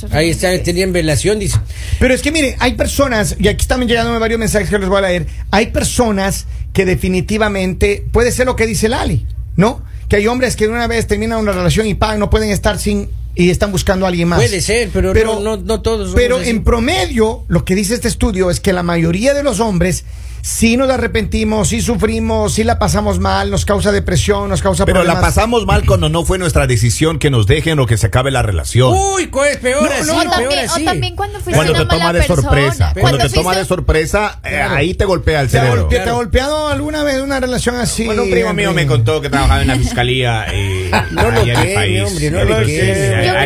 Bueno, 0.00 0.16
Ahí 0.16 0.30
está, 0.30 0.50
tenían 0.62 0.92
velación, 0.92 1.38
dice. 1.38 1.58
Pero 2.00 2.14
es 2.14 2.22
que 2.22 2.32
mire, 2.32 2.56
hay 2.58 2.72
personas, 2.72 3.36
y 3.38 3.46
aquí 3.46 3.62
están 3.62 3.86
llegando 3.86 4.18
varios 4.18 4.40
mensajes 4.40 4.68
que 4.68 4.78
les 4.78 4.88
voy 4.88 4.98
a 4.98 5.02
leer, 5.02 5.26
hay 5.52 5.66
personas 5.66 6.46
que 6.74 6.84
definitivamente, 6.84 8.04
puede 8.12 8.30
ser 8.32 8.44
lo 8.46 8.56
que 8.56 8.66
dice 8.66 8.88
Lali, 8.90 9.24
¿no? 9.56 9.82
Que 10.08 10.16
hay 10.16 10.26
hombres 10.26 10.56
que 10.56 10.68
una 10.68 10.86
vez 10.86 11.06
terminan 11.06 11.38
una 11.38 11.52
relación 11.52 11.86
y 11.86 11.94
pagan, 11.94 12.18
no 12.20 12.28
pueden 12.28 12.50
estar 12.50 12.78
sin 12.78 13.08
y 13.36 13.50
están 13.50 13.72
buscando 13.72 14.04
a 14.04 14.08
alguien 14.10 14.28
más. 14.28 14.38
Puede 14.38 14.60
ser, 14.60 14.90
pero 14.92 15.12
no- 15.14 15.40
no- 15.40 15.56
no 15.56 15.80
todos 15.82 16.12
Pero 16.14 16.40
en 16.40 16.62
promedio, 16.62 17.44
lo 17.48 17.64
que 17.64 17.74
dice 17.74 17.94
este 17.94 18.08
estudio 18.08 18.50
es 18.50 18.60
que 18.60 18.72
la 18.72 18.82
mayoría 18.82 19.34
de 19.34 19.42
los 19.42 19.58
hombres 19.60 20.04
sí 20.44 20.76
nos 20.76 20.90
arrepentimos, 20.90 21.70
sí 21.70 21.80
sufrimos, 21.80 22.52
sí 22.52 22.64
la 22.64 22.78
pasamos 22.78 23.18
mal, 23.18 23.50
nos 23.50 23.64
causa 23.64 23.92
depresión, 23.92 24.50
nos 24.50 24.60
causa 24.60 24.84
Pero 24.84 25.02
la 25.02 25.18
pasamos 25.18 25.64
mal 25.64 25.86
cuando 25.86 26.10
no 26.10 26.22
fue 26.26 26.36
nuestra 26.36 26.66
decisión 26.66 27.18
que 27.18 27.30
nos 27.30 27.46
dejen 27.46 27.80
o 27.80 27.86
que 27.86 27.96
se 27.96 28.08
acabe 28.08 28.30
la 28.30 28.42
relación. 28.42 28.92
Uy, 28.94 29.28
¿cuál 29.28 29.48
es 29.52 29.56
peor 29.56 29.82
No, 29.82 29.88
así? 29.90 30.06
no, 30.06 30.12
o, 30.12 30.16
no. 30.24 30.30
peor 30.30 30.40
también, 30.42 30.68
así. 30.68 30.82
o 30.82 30.84
también 30.84 31.16
cuando 31.16 31.40
fuiste 31.40 31.54
cuando 31.54 31.72
una 31.72 31.88
te 31.88 31.96
toma 31.96 32.12
de 32.12 32.18
persona. 32.20 32.42
sorpresa. 32.42 32.92
Cuando 33.00 33.18
te 33.18 33.28
toma 33.30 33.56
de 33.56 33.64
sorpresa, 33.64 34.38
eh, 34.44 34.48
Claro. 34.50 34.74
ahí 34.76 34.92
te 34.94 35.04
golpea 35.06 35.40
el 35.40 35.48
¿Te 35.48 35.58
ha, 35.58 35.62
cerebro. 35.62 35.86
te 35.86 35.98
ha 35.98 36.02
Claro. 36.02 36.16
golpeado 36.18 36.68
alguna 36.68 37.02
vez 37.04 37.22
una 37.22 37.40
relación 37.40 37.76
así? 37.76 38.04
Bueno, 38.04 38.24
un 38.24 38.30
primo 38.30 38.52
mío 38.52 38.74
me 38.74 38.86
contó 38.86 39.22
que 39.22 39.30
trabajaba 39.30 39.62
en 39.62 39.68
la 39.68 39.76
fiscalía 39.76 40.44
eh, 40.52 40.90
No 41.12 41.30
lo 41.30 41.40
Ahí 41.40 41.96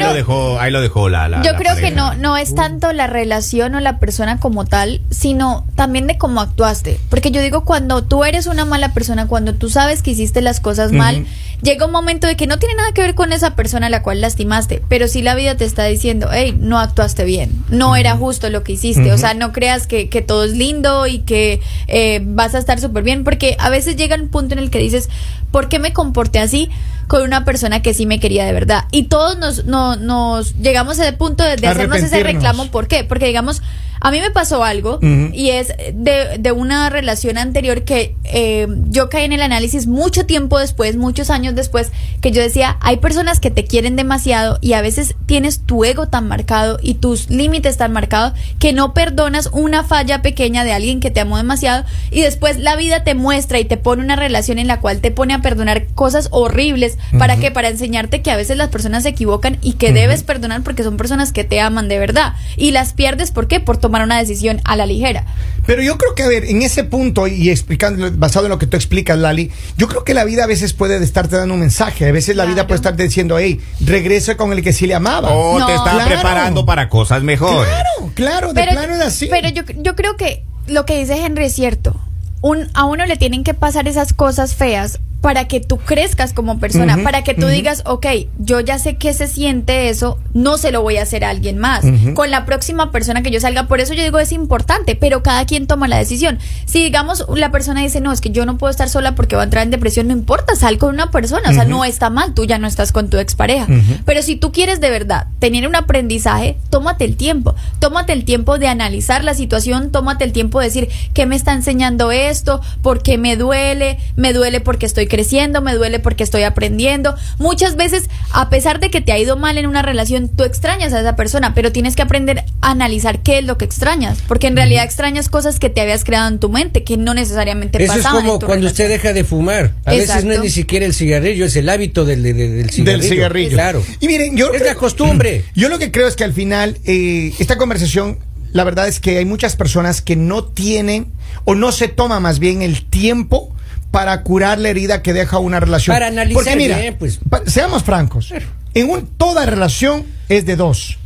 lo 0.02 0.14
dejó, 0.14 0.58
ahí 0.58 0.72
lo 0.72 0.80
dejó 0.80 1.08
la, 1.08 1.28
la 1.28 1.42
Yo 1.42 1.52
la 1.52 1.58
creo 1.58 1.76
que 1.76 1.92
no, 1.92 2.14
no 2.14 2.36
es 2.36 2.56
tanto 2.56 2.92
la 2.92 3.06
relación 3.06 3.76
o 3.76 3.80
la 3.80 4.00
persona 4.00 4.40
como 4.40 4.64
tal, 4.64 5.00
sino 5.10 5.64
también 5.76 6.08
de 6.08 6.18
cómo 6.18 6.40
actuaste. 6.40 6.87
Porque 7.10 7.30
yo 7.30 7.40
digo, 7.42 7.64
cuando 7.64 8.02
tú 8.04 8.24
eres 8.24 8.46
una 8.46 8.64
mala 8.64 8.92
persona, 8.94 9.26
cuando 9.26 9.54
tú 9.54 9.68
sabes 9.70 10.02
que 10.02 10.10
hiciste 10.12 10.40
las 10.40 10.60
cosas 10.60 10.92
mal, 10.92 11.26
llega 11.62 11.86
un 11.86 11.92
momento 11.92 12.26
de 12.26 12.36
que 12.36 12.46
no 12.46 12.58
tiene 12.58 12.74
nada 12.76 12.92
que 12.92 13.00
ver 13.00 13.14
con 13.14 13.32
esa 13.32 13.54
persona 13.56 13.88
a 13.88 13.90
la 13.90 14.02
cual 14.02 14.20
lastimaste, 14.20 14.82
pero 14.88 15.08
si 15.08 15.22
la 15.22 15.34
vida 15.34 15.56
te 15.56 15.64
está 15.64 15.84
diciendo, 15.84 16.28
hey, 16.32 16.56
no 16.58 16.78
actuaste 16.78 17.24
bien, 17.24 17.50
no 17.68 17.96
era 17.96 18.16
justo 18.16 18.48
lo 18.50 18.62
que 18.62 18.72
hiciste, 18.72 19.12
o 19.12 19.18
sea, 19.18 19.34
no 19.34 19.52
creas 19.52 19.86
que, 19.86 20.08
que 20.08 20.22
todo 20.22 20.44
es 20.44 20.52
lindo 20.52 21.06
y 21.06 21.18
que 21.20 21.60
eh, 21.88 22.20
vas 22.24 22.54
a 22.54 22.58
estar 22.58 22.80
súper 22.80 23.02
bien, 23.02 23.24
porque 23.24 23.56
a 23.58 23.70
veces 23.70 23.96
llega 23.96 24.14
un 24.16 24.28
punto 24.28 24.54
en 24.54 24.60
el 24.60 24.70
que 24.70 24.78
dices, 24.78 25.08
¿por 25.50 25.68
qué 25.68 25.78
me 25.78 25.92
comporté 25.92 26.38
así? 26.38 26.68
con 27.08 27.22
una 27.22 27.46
persona 27.46 27.80
que 27.80 27.94
sí 27.94 28.04
me 28.04 28.20
quería 28.20 28.44
de 28.44 28.52
verdad. 28.52 28.84
Y 28.92 29.04
todos 29.04 29.38
nos, 29.38 29.64
no- 29.64 29.96
nos 29.96 30.56
llegamos 30.56 30.98
a 30.98 31.04
ese 31.04 31.14
punto 31.14 31.42
de, 31.42 31.56
de 31.56 31.66
hacernos 31.68 31.96
ese 32.04 32.16
reclamo. 32.34 32.66
¿Por 32.70 32.86
qué? 32.86 33.02
Porque 33.02 33.24
digamos, 33.24 33.62
a 34.00 34.10
mí 34.10 34.20
me 34.20 34.30
pasó 34.30 34.64
algo 34.64 34.98
y 35.02 35.50
es 35.50 35.68
de, 35.92 36.38
de 36.38 36.52
una 36.52 36.90
relación 36.90 37.38
anterior 37.38 37.84
que 37.84 38.16
eh, 38.24 38.66
yo 38.88 39.08
caí 39.08 39.24
en 39.24 39.32
el 39.32 39.42
análisis 39.42 39.86
mucho 39.86 40.26
tiempo 40.26 40.58
después, 40.58 40.96
muchos 40.96 41.30
años 41.30 41.54
después, 41.54 41.90
que 42.20 42.30
yo 42.30 42.42
decía, 42.42 42.76
hay 42.80 42.98
personas 42.98 43.40
que 43.40 43.50
te 43.50 43.64
quieren 43.64 43.96
demasiado 43.96 44.58
y 44.60 44.74
a 44.74 44.82
veces 44.82 45.14
tienes 45.26 45.60
tu 45.60 45.84
ego 45.84 46.08
tan 46.08 46.28
marcado 46.28 46.78
y 46.82 46.94
tus 46.94 47.30
límites 47.30 47.76
tan 47.76 47.92
marcados 47.92 48.32
que 48.58 48.72
no 48.72 48.94
perdonas 48.94 49.48
una 49.52 49.84
falla 49.84 50.22
pequeña 50.22 50.64
de 50.64 50.72
alguien 50.72 51.00
que 51.00 51.10
te 51.10 51.20
amó 51.20 51.36
demasiado 51.36 51.84
y 52.10 52.22
después 52.22 52.58
la 52.58 52.76
vida 52.76 53.04
te 53.04 53.14
muestra 53.14 53.58
y 53.58 53.64
te 53.64 53.76
pone 53.76 54.02
una 54.02 54.16
relación 54.16 54.58
en 54.58 54.66
la 54.66 54.80
cual 54.80 55.00
te 55.00 55.10
pone 55.10 55.34
a 55.34 55.42
perdonar 55.42 55.86
cosas 55.94 56.28
horribles. 56.30 56.98
¿Para 57.18 57.36
qué? 57.36 57.50
Para 57.50 57.68
enseñarte 57.68 58.22
que 58.22 58.30
a 58.30 58.36
veces 58.36 58.56
las 58.56 58.68
personas 58.68 59.02
se 59.02 59.10
equivocan 59.10 59.58
y 59.62 59.74
que 59.74 59.92
debes 59.92 60.22
perdonar 60.22 60.62
porque 60.62 60.82
son 60.82 60.96
personas 60.96 61.32
que 61.32 61.44
te 61.44 61.60
aman 61.60 61.88
de 61.88 61.98
verdad. 61.98 62.34
Y 62.56 62.70
las 62.70 62.92
pierdes, 62.92 63.30
¿por 63.30 63.48
qué? 63.48 63.60
Por 63.60 63.78
tomar 63.88 64.02
una 64.02 64.18
decisión 64.18 64.60
a 64.64 64.76
la 64.76 64.84
ligera. 64.86 65.24
Pero 65.66 65.82
yo 65.82 65.98
creo 65.98 66.14
que, 66.14 66.22
a 66.22 66.28
ver, 66.28 66.44
en 66.44 66.62
ese 66.62 66.84
punto 66.84 67.26
y 67.26 67.50
explicando, 67.50 68.10
basado 68.12 68.46
en 68.46 68.50
lo 68.50 68.58
que 68.58 68.66
tú 68.66 68.76
explicas, 68.76 69.18
Lali, 69.18 69.50
yo 69.76 69.88
creo 69.88 70.04
que 70.04 70.14
la 70.14 70.24
vida 70.24 70.44
a 70.44 70.46
veces 70.46 70.72
puede 70.74 71.02
estarte 71.02 71.36
dando 71.36 71.54
un 71.54 71.60
mensaje. 71.60 72.06
A 72.06 72.12
veces 72.12 72.36
la 72.36 72.44
vida 72.44 72.66
puede 72.66 72.76
estarte 72.76 73.02
diciendo, 73.02 73.38
hey, 73.38 73.60
regresa 73.80 74.36
con 74.36 74.52
el 74.52 74.62
que 74.62 74.72
sí 74.72 74.86
le 74.86 74.94
amaba. 74.94 75.30
O 75.30 75.58
No. 75.58 75.66
te 75.66 75.74
están 75.74 75.94
Claro. 75.96 76.10
preparando 76.10 76.64
para 76.66 76.88
cosas 76.88 77.22
mejores. 77.22 77.70
Claro, 77.70 78.12
claro, 78.14 78.52
de 78.52 78.62
plano 78.62 78.94
es 78.96 79.00
así. 79.02 79.28
Pero 79.30 79.48
yo, 79.48 79.62
yo 79.76 79.96
creo 79.96 80.16
que 80.16 80.44
lo 80.66 80.84
que 80.86 80.98
dice 80.98 81.22
Henry 81.24 81.46
es 81.46 81.54
cierto. 81.54 81.98
Un, 82.40 82.68
a 82.74 82.84
uno 82.84 83.04
le 83.06 83.16
tienen 83.16 83.42
que 83.44 83.52
pasar 83.54 83.88
esas 83.88 84.12
cosas 84.12 84.54
feas 84.54 85.00
para 85.20 85.48
que 85.48 85.60
tú 85.60 85.78
crezcas 85.78 86.32
como 86.32 86.60
persona, 86.60 86.98
para 87.02 87.24
que 87.24 87.34
tú 87.34 87.46
digas, 87.48 87.82
ok, 87.86 88.06
yo 88.38 88.60
ya 88.60 88.78
sé 88.78 88.96
que 88.96 89.12
se 89.12 89.26
siente 89.26 89.88
eso, 89.88 90.18
no 90.32 90.58
se 90.58 90.70
lo 90.70 90.82
voy 90.82 90.96
a 90.96 91.02
hacer 91.02 91.24
a 91.24 91.30
alguien 91.30 91.58
más. 91.58 91.84
Con 92.14 92.30
la 92.30 92.44
próxima 92.44 92.92
persona 92.92 93.22
que 93.22 93.30
yo 93.30 93.40
salga, 93.40 93.66
por 93.66 93.80
eso 93.80 93.94
yo 93.94 94.04
digo 94.04 94.18
es 94.20 94.32
importante, 94.32 94.94
pero 94.94 95.22
cada 95.22 95.44
quien 95.44 95.66
toma 95.66 95.88
la 95.88 95.98
decisión. 95.98 96.38
Si 96.66 96.82
digamos 96.82 97.26
la 97.34 97.50
persona 97.50 97.82
dice, 97.82 98.00
no, 98.00 98.12
es 98.12 98.20
que 98.20 98.30
yo 98.30 98.46
no 98.46 98.58
puedo 98.58 98.70
estar 98.70 98.88
sola 98.88 99.14
porque 99.16 99.34
va 99.34 99.42
a 99.42 99.44
entrar 99.44 99.64
en 99.64 99.70
depresión, 99.70 100.06
no 100.06 100.12
importa, 100.12 100.54
sal 100.54 100.78
con 100.78 100.90
una 100.90 101.10
persona, 101.10 101.50
o 101.50 101.52
sea, 101.52 101.64
no 101.64 101.84
está 101.84 102.10
mal, 102.10 102.34
tú 102.34 102.44
ya 102.44 102.58
no 102.58 102.68
estás 102.68 102.92
con 102.92 103.10
tu 103.10 103.18
expareja. 103.18 103.66
Pero 104.04 104.22
si 104.22 104.36
tú 104.36 104.52
quieres 104.52 104.80
de 104.80 104.90
verdad 104.90 105.26
tener 105.40 105.66
un 105.66 105.74
aprendizaje, 105.74 106.56
tómate 106.70 107.04
el 107.04 107.16
tiempo, 107.16 107.56
tómate 107.80 108.12
el 108.12 108.24
tiempo 108.24 108.58
de 108.58 108.68
analizar 108.68 109.24
la 109.24 109.34
situación, 109.34 109.90
tómate 109.90 110.24
el 110.24 110.32
tiempo 110.32 110.60
de 110.60 110.66
decir, 110.66 110.88
¿qué 111.12 111.26
me 111.26 111.34
está 111.34 111.54
enseñando 111.54 112.12
esto? 112.12 112.60
¿Por 112.82 113.02
qué 113.02 113.18
me 113.18 113.36
duele? 113.36 113.98
¿Me 114.14 114.32
duele 114.32 114.60
porque 114.60 114.86
estoy 114.86 115.07
creciendo? 115.08 115.60
¿Me 115.62 115.74
duele 115.74 115.98
porque 115.98 116.22
estoy 116.24 116.42
aprendiendo? 116.42 117.14
Muchas 117.38 117.76
veces, 117.76 118.08
a 118.32 118.48
pesar 118.50 118.80
de 118.80 118.90
que 118.90 119.00
te 119.00 119.12
ha 119.12 119.18
ido 119.18 119.36
mal 119.36 119.58
en 119.58 119.66
una 119.66 119.82
relación, 119.82 120.28
tú 120.28 120.44
extrañas 120.44 120.92
a 120.92 121.00
esa 121.00 121.16
persona, 121.16 121.54
pero 121.54 121.72
tienes 121.72 121.96
que 121.96 122.02
aprender 122.02 122.44
a 122.60 122.70
analizar 122.70 123.22
qué 123.22 123.38
es 123.38 123.44
lo 123.44 123.58
que 123.58 123.64
extrañas, 123.64 124.18
porque 124.28 124.46
en 124.46 124.56
realidad 124.56 124.84
extrañas 124.84 125.28
cosas 125.28 125.58
que 125.58 125.70
te 125.70 125.80
habías 125.80 126.04
creado 126.04 126.28
en 126.28 126.38
tu 126.38 126.48
mente, 126.48 126.84
que 126.84 126.96
no 126.96 127.14
necesariamente 127.14 127.82
Eso 127.82 127.92
es 127.92 127.98
pasaban 127.98 128.20
en 128.20 128.26
como 128.26 128.38
tu 128.38 128.46
cuando 128.46 128.66
relación. 128.66 128.86
usted 128.86 128.88
deja 129.02 129.12
de 129.14 129.24
fumar. 129.24 129.74
A 129.84 129.92
veces 129.92 130.24
no 130.24 130.32
es 130.34 130.40
ni 130.40 130.50
siquiera 130.50 130.86
el 130.86 130.94
cigarrillo, 130.94 131.44
es 131.46 131.56
el 131.56 131.68
hábito 131.68 132.04
del, 132.04 132.22
de- 132.22 132.34
de- 132.34 132.48
del 132.50 132.70
cigarrillo. 132.70 132.98
Del 133.00 133.10
cigarrillo. 133.10 133.50
Claro. 133.50 133.82
Y 134.00 134.06
miren, 134.06 134.36
yo 134.36 134.52
Es 134.52 134.62
la 134.62 134.74
costumbre. 134.74 135.44
Yo 135.54 135.68
lo 135.68 135.78
que 135.78 135.90
creo 135.90 136.06
es 136.08 136.16
que 136.16 136.24
al 136.24 136.32
final 136.32 136.78
eh, 136.84 137.32
esta 137.38 137.56
conversación, 137.56 138.18
la 138.52 138.64
verdad 138.64 138.88
es 138.88 139.00
que 139.00 139.18
hay 139.18 139.24
muchas 139.24 139.56
personas 139.56 140.02
que 140.02 140.16
no 140.16 140.44
tienen 140.44 141.06
o 141.44 141.54
no 141.54 141.72
se 141.72 141.88
toma 141.88 142.20
más 142.20 142.38
bien 142.38 142.62
el 142.62 142.84
tiempo 142.84 143.47
para 143.90 144.22
curar 144.22 144.58
la 144.58 144.68
herida 144.68 145.02
que 145.02 145.12
deja 145.12 145.38
una 145.38 145.60
relación. 145.60 145.94
Para 145.94 146.08
analizar 146.08 146.42
Porque 146.42 146.56
mira, 146.56 146.78
bien, 146.78 146.96
pues. 146.98 147.18
pa- 147.28 147.42
seamos 147.46 147.82
francos, 147.82 148.32
en 148.74 148.90
un, 148.90 149.06
toda 149.06 149.46
relación 149.46 150.04
es 150.28 150.44
de 150.46 150.56
dos. 150.56 150.98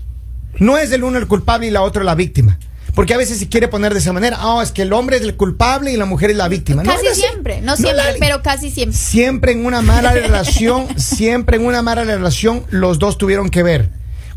No 0.59 0.77
es 0.79 0.91
del 0.91 1.05
uno 1.05 1.19
el 1.19 1.27
culpable 1.27 1.67
y 1.69 1.71
la 1.71 1.83
otra 1.83 2.05
la 2.05 2.15
víctima. 2.15 2.59
Porque 2.95 3.15
a 3.15 3.17
veces 3.17 3.39
se 3.39 3.49
quiere 3.49 3.69
poner 3.69 3.95
de 3.95 4.01
esa 4.01 4.13
manera, 4.13 4.37
ah, 4.41 4.61
es 4.63 4.71
que 4.71 4.83
el 4.83 4.93
hombre 4.93 5.17
es 5.17 5.23
el 5.23 5.35
culpable 5.35 5.91
y 5.93 5.97
la 5.97 6.05
mujer 6.05 6.31
es 6.31 6.37
la 6.37 6.49
víctima. 6.49 6.83
No 6.83 6.93
Casi 6.93 7.07
es 7.07 7.13
así. 7.13 7.21
siempre, 7.23 7.63
no 7.63 7.75
siempre, 7.77 8.05
pero 8.19 8.43
casi 8.43 8.71
siempre. 8.71 8.99
Siempre 8.99 9.53
en 9.53 9.65
una 9.65 9.81
mala 9.81 10.13
relación, 10.13 10.87
siempre 10.99 11.57
en 11.57 11.65
una 11.65 11.81
mala 11.81 12.05
relación, 12.05 12.65
los 12.69 12.99
dos 12.99 13.17
tuvieron 13.17 13.49
que 13.49 13.63
ver. 13.63 13.89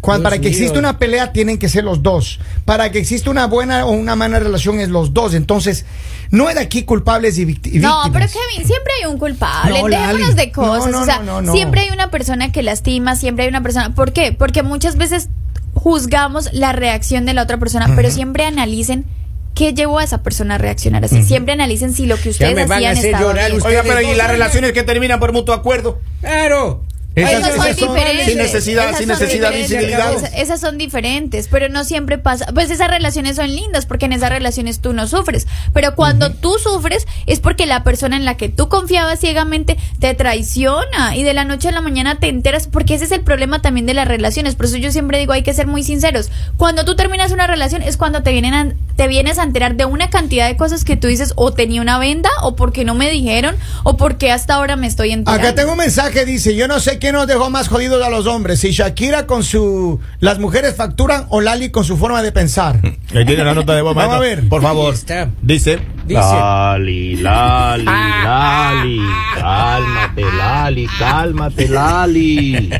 Cuando, 0.05 0.23
para 0.23 0.39
que 0.39 0.47
exista 0.47 0.79
una 0.79 0.97
pelea 0.99 1.31
tienen 1.33 1.57
que 1.57 1.67
ser 1.69 1.83
los 1.83 2.01
dos. 2.03 2.39
Para 2.65 2.91
que 2.91 2.99
exista 2.99 3.29
una 3.29 3.47
buena 3.47 3.85
o 3.85 3.91
una 3.91 4.15
mala 4.15 4.39
relación 4.39 4.79
es 4.79 4.89
los 4.89 5.13
dos. 5.13 5.33
Entonces, 5.33 5.85
no 6.31 6.49
es 6.49 6.55
de 6.55 6.61
aquí 6.61 6.83
culpables 6.83 7.37
y, 7.37 7.41
y 7.41 7.45
No, 7.45 7.47
víctimas. 7.51 8.09
pero 8.13 8.25
Kevin, 8.27 8.67
siempre 8.67 8.93
hay 8.99 9.11
un 9.11 9.17
culpable. 9.17 9.81
No, 9.81 9.87
Dejémonos 9.87 10.21
Lali. 10.21 10.33
de 10.35 10.51
cosas. 10.51 10.85
No, 10.91 10.91
no, 10.91 11.01
o 11.01 11.05
sea, 11.05 11.19
no, 11.19 11.23
no, 11.25 11.41
no. 11.41 11.53
siempre 11.53 11.81
hay 11.81 11.89
una 11.89 12.09
persona 12.11 12.51
que 12.51 12.63
lastima, 12.63 13.15
siempre 13.15 13.43
hay 13.43 13.49
una 13.49 13.61
persona. 13.61 13.93
¿Por 13.93 14.13
qué? 14.13 14.31
Porque 14.31 14.63
muchas 14.63 14.95
veces 14.97 15.29
juzgamos 15.73 16.53
la 16.53 16.71
reacción 16.71 17.25
de 17.25 17.33
la 17.33 17.43
otra 17.43 17.57
persona, 17.57 17.91
pero 17.95 18.09
siempre 18.09 18.45
analicen 18.45 19.05
qué 19.53 19.73
llevó 19.73 19.99
a 19.99 20.03
esa 20.03 20.21
persona 20.23 20.55
a 20.55 20.57
reaccionar 20.57 21.03
así. 21.05 21.23
Siempre 21.23 21.53
analicen 21.53 21.93
si 21.93 22.05
lo 22.05 22.17
que 22.17 22.29
ustedes 22.29 22.55
me 22.55 22.65
van 22.65 22.71
a 22.71 22.75
hacían 22.75 22.91
hacer 22.97 23.05
estaba 23.07 23.23
llorar 23.25 23.53
ustedes. 23.53 23.65
Oiga, 23.65 23.83
pero 23.83 24.01
¿y 24.01 24.15
las 24.15 24.29
relaciones 24.29 24.73
que 24.73 24.83
terminan 24.83 25.19
por 25.19 25.31
mutuo 25.33 25.53
acuerdo? 25.55 25.99
Claro. 26.21 26.83
Esas- 27.15 27.31
Esas 27.33 27.55
son 27.55 27.65
esas 27.65 27.77
son- 27.79 27.87
diferentes. 27.95 28.25
sin 28.25 28.37
necesidad- 28.37 28.83
Esas 28.85 28.97
sin 28.99 29.07
son 29.07 29.19
necesidad 29.19 29.51
de. 29.51 30.41
Esas, 30.41 30.59
son 30.59 30.77
diferentes, 30.77 31.47
pero 31.49 31.69
no 31.69 31.83
siempre 31.85 32.17
pasa. 32.17 32.45
Pues 32.53 32.69
esas 32.71 32.89
relaciones 32.89 33.37
son 33.37 33.47
lindas 33.55 33.85
porque 33.85 34.05
en 34.05 34.13
esas 34.13 34.29
relaciones 34.29 34.79
tú 34.81 34.93
no 34.93 35.07
sufres. 35.07 35.47
Pero 35.73 35.95
cuando 35.95 36.31
tú 36.33 36.53
sufres 36.61 37.07
es 37.25 37.39
porque 37.39 37.65
la 37.65 37.83
persona 37.83 38.17
en 38.17 38.25
la 38.25 38.35
que 38.37 38.49
tú 38.49 38.67
confiabas 38.69 39.19
ciegamente 39.19 39.77
te 39.99 40.13
traiciona 40.13 41.15
y 41.15 41.23
de 41.23 41.33
la 41.33 41.43
noche 41.45 41.69
a 41.69 41.71
la 41.71 41.81
mañana 41.81 42.19
te 42.19 42.27
enteras. 42.27 42.67
Porque 42.67 42.95
ese 42.95 43.05
es 43.05 43.11
el 43.11 43.21
problema 43.21 43.61
también 43.61 43.85
de 43.85 43.93
las 43.93 44.07
relaciones. 44.07 44.55
Por 44.55 44.65
eso 44.65 44.77
yo 44.77 44.91
siempre 44.91 45.17
digo 45.19 45.33
hay 45.33 45.43
que 45.43 45.53
ser 45.53 45.67
muy 45.67 45.83
sinceros. 45.83 46.29
Cuando 46.57 46.85
tú 46.85 46.95
terminas 46.95 47.31
una 47.31 47.47
relación 47.47 47.81
es 47.81 47.97
cuando 47.97 48.23
te 48.23 48.31
vienen 48.31 48.53
a- 48.53 48.73
te 48.95 49.07
vienes 49.07 49.39
a 49.39 49.43
enterar 49.43 49.75
de 49.75 49.85
una 49.85 50.09
cantidad 50.09 50.47
de 50.47 50.55
cosas 50.57 50.85
que 50.85 50.95
tú 50.95 51.07
dices 51.07 51.33
o 51.35 51.51
tenía 51.53 51.81
una 51.81 51.97
venda 51.99 52.29
o 52.43 52.55
porque 52.55 52.85
no 52.85 52.93
me 52.95 53.09
dijeron 53.09 53.55
o 53.83 53.97
porque 53.97 54.31
hasta 54.31 54.53
ahora 54.55 54.75
me 54.75 54.87
estoy 54.87 55.11
enterando. 55.11 55.47
Acá 55.47 55.55
tengo 55.55 55.71
un 55.73 55.77
mensaje, 55.77 56.25
dice, 56.25 56.55
yo 56.55 56.67
no 56.67 56.79
sé 56.79 56.97
quién 57.05 57.13
nos 57.13 57.27
dejó 57.27 57.51
más 57.51 57.67
jodidos 57.67 58.03
a 58.03 58.09
los 58.09 58.25
hombres, 58.25 58.61
si 58.61 58.71
Shakira 58.71 59.27
con 59.27 59.43
su... 59.43 59.99
Las 60.21 60.39
mujeres 60.39 60.75
facturan 60.75 61.27
o 61.29 61.39
Lali 61.39 61.69
con 61.69 61.83
su 61.83 61.97
forma 61.97 62.23
de 62.23 62.31
pensar. 62.31 62.79
Ahí 63.13 63.23
tiene 63.25 63.43
la 63.43 63.53
nota 63.53 63.75
de 63.75 63.83
voz, 63.83 63.93
Vamos 63.93 64.15
a 64.15 64.19
ver. 64.19 64.49
Por 64.49 64.63
favor. 64.63 64.95
Dice. 65.43 65.79
Dice. 66.07 66.19
Lali, 66.19 67.17
Lali, 67.17 67.85
Lali, 67.85 68.99
cálmate, 69.35 70.23
Lali, 70.35 70.87
cálmate, 70.97 71.67
Lali. 71.69 72.71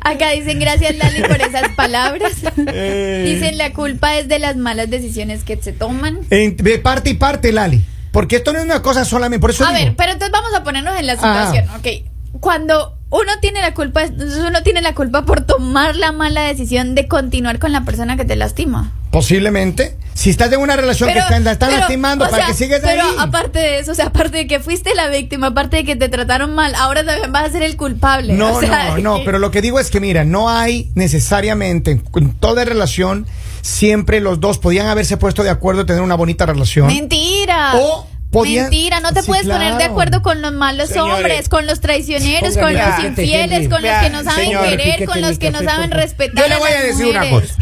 Acá 0.00 0.30
dicen 0.30 0.58
gracias 0.58 0.96
Lali 0.96 1.22
por 1.22 1.40
esas 1.40 1.68
palabras. 1.76 2.32
Eh. 2.74 3.24
Dicen 3.26 3.58
la 3.58 3.72
culpa 3.72 4.16
es 4.18 4.26
de 4.28 4.38
las 4.40 4.56
malas 4.56 4.90
decisiones 4.90 5.44
que 5.44 5.56
se 5.62 5.72
toman. 5.72 6.18
En- 6.30 6.56
de 6.56 6.78
parte 6.80 7.10
y 7.10 7.14
parte, 7.14 7.52
Lali. 7.52 7.84
Porque 8.10 8.36
esto 8.36 8.52
no 8.52 8.58
es 8.58 8.64
una 8.64 8.82
cosa 8.82 9.04
solamente, 9.04 9.40
por 9.40 9.50
eso 9.50 9.64
A 9.64 9.72
digo. 9.72 9.84
ver, 9.84 9.94
pero 9.96 10.12
entonces 10.12 10.32
vamos 10.32 10.50
a 10.52 10.64
ponernos 10.64 10.98
en 10.98 11.06
la 11.06 11.14
situación, 11.14 11.66
ok. 11.76 12.40
Cuando 12.40 12.98
uno 13.12 13.32
tiene 13.42 13.60
la 13.60 13.74
culpa, 13.74 14.04
uno 14.48 14.62
tiene 14.62 14.80
la 14.80 14.94
culpa 14.94 15.26
por 15.26 15.42
tomar 15.42 15.96
la 15.96 16.12
mala 16.12 16.44
decisión 16.44 16.94
de 16.94 17.08
continuar 17.08 17.58
con 17.58 17.70
la 17.70 17.84
persona 17.84 18.16
que 18.16 18.24
te 18.24 18.36
lastima. 18.36 18.90
Posiblemente. 19.10 19.98
Si 20.14 20.30
estás 20.30 20.52
en 20.52 20.60
una 20.60 20.76
relación 20.76 21.08
que 21.08 21.14
te 21.14 21.20
están 21.20 21.44
pero, 21.58 21.78
lastimando 21.78 22.24
para 22.26 22.36
sea, 22.36 22.46
que 22.46 22.54
sigas 22.54 22.80
pero 22.82 23.02
ahí. 23.02 23.16
aparte 23.18 23.58
de 23.58 23.78
eso, 23.78 23.92
o 23.92 23.94
sea, 23.94 24.06
aparte 24.06 24.38
de 24.38 24.46
que 24.46 24.60
fuiste 24.60 24.94
la 24.94 25.08
víctima, 25.08 25.48
aparte 25.48 25.78
de 25.78 25.84
que 25.84 25.96
te 25.96 26.08
trataron 26.08 26.54
mal, 26.54 26.74
ahora 26.74 27.04
también 27.04 27.32
vas 27.32 27.48
a 27.48 27.52
ser 27.52 27.62
el 27.62 27.76
culpable. 27.76 28.34
No, 28.34 28.56
o 28.56 28.60
sea, 28.60 28.90
no, 28.90 28.98
no, 28.98 29.20
pero 29.24 29.38
lo 29.38 29.50
que 29.50 29.62
digo 29.62 29.78
es 29.78 29.90
que 29.90 30.00
mira, 30.00 30.24
no 30.24 30.50
hay 30.50 30.90
necesariamente 30.94 31.90
en 32.14 32.34
toda 32.34 32.64
relación 32.64 33.26
siempre 33.62 34.20
los 34.20 34.40
dos 34.40 34.58
podían 34.58 34.86
haberse 34.88 35.16
puesto 35.16 35.42
de 35.42 35.50
acuerdo 35.50 35.86
tener 35.86 36.02
una 36.02 36.14
bonita 36.14 36.44
relación. 36.46 36.88
Mentira. 36.88 37.72
O 37.76 38.06
podían- 38.32 38.64
Mentira, 38.64 38.98
no 39.00 39.12
te 39.12 39.20
Sí, 39.20 39.28
puedes 39.28 39.46
poner 39.46 39.76
de 39.76 39.84
acuerdo 39.84 40.22
con 40.22 40.42
los 40.42 40.52
malos 40.52 40.88
Señores, 40.88 41.14
hombres, 41.14 41.48
con 41.48 41.66
los 41.68 41.80
traicioneros, 41.80 42.56
con 42.56 42.74
los 42.74 43.04
infieles, 43.04 43.68
con 43.68 43.82
los 43.82 43.92
que 44.02 44.10
no 44.10 44.24
saben 44.24 44.44
señor, 44.46 44.68
querer, 44.68 45.04
con 45.04 45.20
los 45.20 45.38
que 45.38 45.50
no 45.52 45.62
saben 45.62 45.90
respetar. 45.92 46.42
Yo 46.44 46.48
le 46.48 46.56
voy 46.58 46.70
a 46.70 46.74
las 46.74 46.82
decir 46.82 47.06
una 47.06 47.30
cosa. 47.30 47.54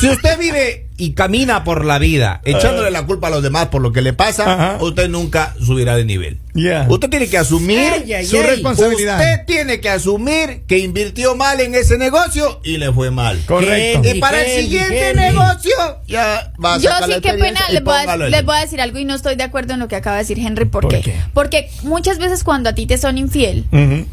Si 0.00 0.08
usted 0.08 0.38
vive 0.38 0.88
y 0.96 1.12
camina 1.12 1.62
por 1.62 1.84
la 1.84 1.98
vida 1.98 2.40
echándole 2.44 2.90
la 2.90 3.04
culpa 3.04 3.26
a 3.26 3.30
los 3.30 3.42
demás 3.42 3.66
por 3.68 3.82
lo 3.82 3.92
que 3.92 4.00
le 4.00 4.14
pasa, 4.14 4.50
Ajá. 4.52 4.78
usted 4.82 5.08
nunca 5.08 5.54
subirá 5.64 5.94
de 5.94 6.04
nivel. 6.06 6.40
Yeah. 6.54 6.86
Usted 6.88 7.10
tiene 7.10 7.28
que 7.28 7.36
asumir 7.38 7.90
su 8.26 8.40
responsabilidad. 8.40 9.18
Usted 9.18 9.44
tiene 9.46 9.80
que 9.80 9.88
asumir 9.90 10.62
que 10.68 10.78
invirtió 10.78 11.34
mal 11.34 11.60
en 11.60 11.74
ese 11.74 11.98
negocio 11.98 12.60
y 12.62 12.76
le 12.76 12.92
fue 12.92 13.10
mal. 13.10 13.40
Correcto. 13.46 13.98
Henry, 14.04 14.18
Y 14.18 14.20
para 14.20 14.40
el 14.42 14.62
siguiente 14.62 15.10
Henry. 15.10 15.22
negocio 15.24 15.72
ya 16.06 16.52
va 16.64 16.74
a 16.74 16.78
Yo 16.78 16.90
sí, 17.06 17.12
qué 17.20 17.32
pena, 17.34 17.60
les 17.70 17.82
voy, 17.82 17.94
a, 17.96 18.00
póngalo 18.02 18.24
ahí. 18.26 18.30
les 18.30 18.44
voy 18.44 18.56
a 18.56 18.60
decir 18.60 18.80
algo 18.80 18.98
y 19.00 19.04
no 19.04 19.14
estoy 19.16 19.34
de 19.34 19.42
acuerdo 19.42 19.74
en 19.74 19.80
lo 19.80 19.88
que 19.88 19.96
acaba 19.96 20.16
de 20.16 20.22
decir 20.22 20.38
Henry. 20.38 20.66
¿Por, 20.66 20.82
¿Por 20.82 20.92
qué? 20.92 21.00
qué? 21.00 21.16
Porque 21.32 21.70
muchas 21.82 22.18
veces 22.18 22.44
cuando 22.44 22.70
a 22.70 22.74
ti 22.74 22.86
te 22.86 22.98
son 22.98 23.18
infiel, 23.18 23.64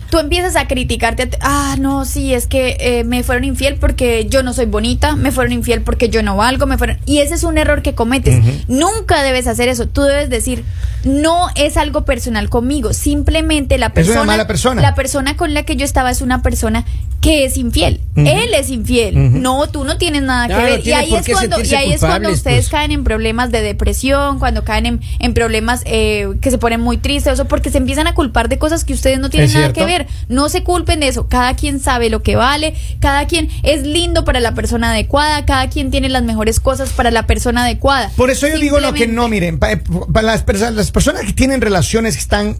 tú 0.10 0.18
empiezas 0.18 0.56
a 0.56 0.68
criticarte. 0.68 1.24
a 1.24 1.30
ti, 1.30 1.38
Ah, 1.42 1.76
no, 1.80 2.06
sí, 2.06 2.34
es 2.34 2.48
que 2.48 2.78
eh, 2.80 3.04
me 3.04 3.22
fueron 3.24 3.44
infiel 3.44 3.76
porque 3.76 4.26
yo 4.28 4.42
no 4.42 4.54
soy 4.54 4.66
bonita, 4.66 5.16
me 5.16 5.32
fueron 5.32 5.54
infiel 5.54 5.82
porque 5.84 6.10
yo 6.10 6.24
no 6.24 6.38
valgo, 6.38 6.66
me 6.66 6.78
fueron. 6.80 6.98
Y 7.06 7.20
ese 7.20 7.36
es 7.36 7.44
un 7.44 7.60
error 7.60 7.84
que 7.84 7.94
cometes. 7.94 8.40
Nunca 8.68 9.22
debes 9.22 9.46
hacer 9.46 9.70
eso. 9.70 9.88
Tú 9.88 10.02
debes 10.02 10.30
decir, 10.32 10.64
no 11.04 11.48
es 11.56 11.78
algo 11.78 12.04
personal 12.04 12.31
conmigo. 12.50 12.94
Simplemente 12.94 13.78
la 13.78 13.88
Es 13.88 13.92
una 13.92 13.96
persona. 13.96 14.24
mala 14.26 14.48
persona. 14.48 14.82
La 14.82 14.96
persona 14.96 15.36
con 15.38 15.54
la 15.54 15.64
que 15.64 15.76
yo 15.76 15.86
estaba 15.86 16.12
es 16.12 16.22
una 16.22 16.42
persona 16.42 16.86
que 17.22 17.46
es 17.46 17.56
infiel. 17.56 18.02
Él 18.16 18.54
es 18.56 18.70
infiel. 18.72 19.42
No, 19.42 19.68
tú 19.70 19.84
no 19.84 19.98
tienes 19.98 20.24
nada 20.24 20.48
que 20.48 20.56
ver. 20.56 20.88
Y 20.88 20.92
ahí 20.92 21.14
es 21.14 21.28
cuando, 21.30 21.62
y 21.64 21.74
ahí 21.76 21.92
es 21.94 22.00
cuando 22.02 22.30
ustedes 22.32 22.62
pues. 22.66 22.70
caen 22.70 22.92
en 22.92 23.04
problemas 23.04 23.52
de 23.52 23.62
depresión, 23.62 24.40
cuando 24.40 24.64
caen 24.64 24.86
en, 24.88 25.02
en 25.20 25.34
problemas 25.36 25.84
eh, 25.86 26.28
que 26.42 26.50
se 26.52 26.58
ponen 26.58 26.82
muy 26.82 26.98
tristes, 26.98 27.40
porque 27.48 27.70
se 27.70 27.78
empiezan 27.78 28.08
a 28.08 28.16
culpar 28.16 28.50
de 28.50 28.58
cosas 28.58 28.84
que 28.86 28.94
ustedes 28.94 29.20
no 29.20 29.30
tienen 29.30 29.54
nada 29.54 29.72
que 29.72 29.86
ver. 29.86 30.08
No 30.30 30.50
se 30.50 30.64
culpen 30.64 31.00
de 31.00 31.08
eso. 31.10 31.28
Cada 31.30 31.56
quien 31.56 31.80
sabe 31.80 32.10
lo 32.10 32.24
que 32.24 32.36
vale, 32.36 32.74
cada 33.00 33.28
quien 33.28 33.50
es 33.64 33.84
lindo 33.84 34.26
para 34.26 34.40
la 34.40 34.54
persona 34.56 34.92
adecuada, 34.92 35.46
cada 35.46 35.70
quien 35.70 35.92
tiene 35.92 36.10
las 36.10 36.24
mejores 36.24 36.60
cosas 36.60 36.90
para 36.90 37.12
la 37.12 37.28
persona 37.28 37.64
adecuada. 37.66 38.10
Por 38.18 38.32
eso 38.32 38.48
yo 38.48 38.58
digo 38.58 38.80
lo 38.80 38.94
que 38.94 39.06
no, 39.08 39.28
miren, 39.28 39.60
pa- 39.60 39.80
pa- 40.12 40.22
las, 40.24 40.44
perso- 40.46 40.72
las 40.72 40.90
personas 40.92 41.24
que 41.24 41.34
tienen 41.34 41.62
relaciones 41.62 42.16
que 42.16 42.22
están, 42.22 42.58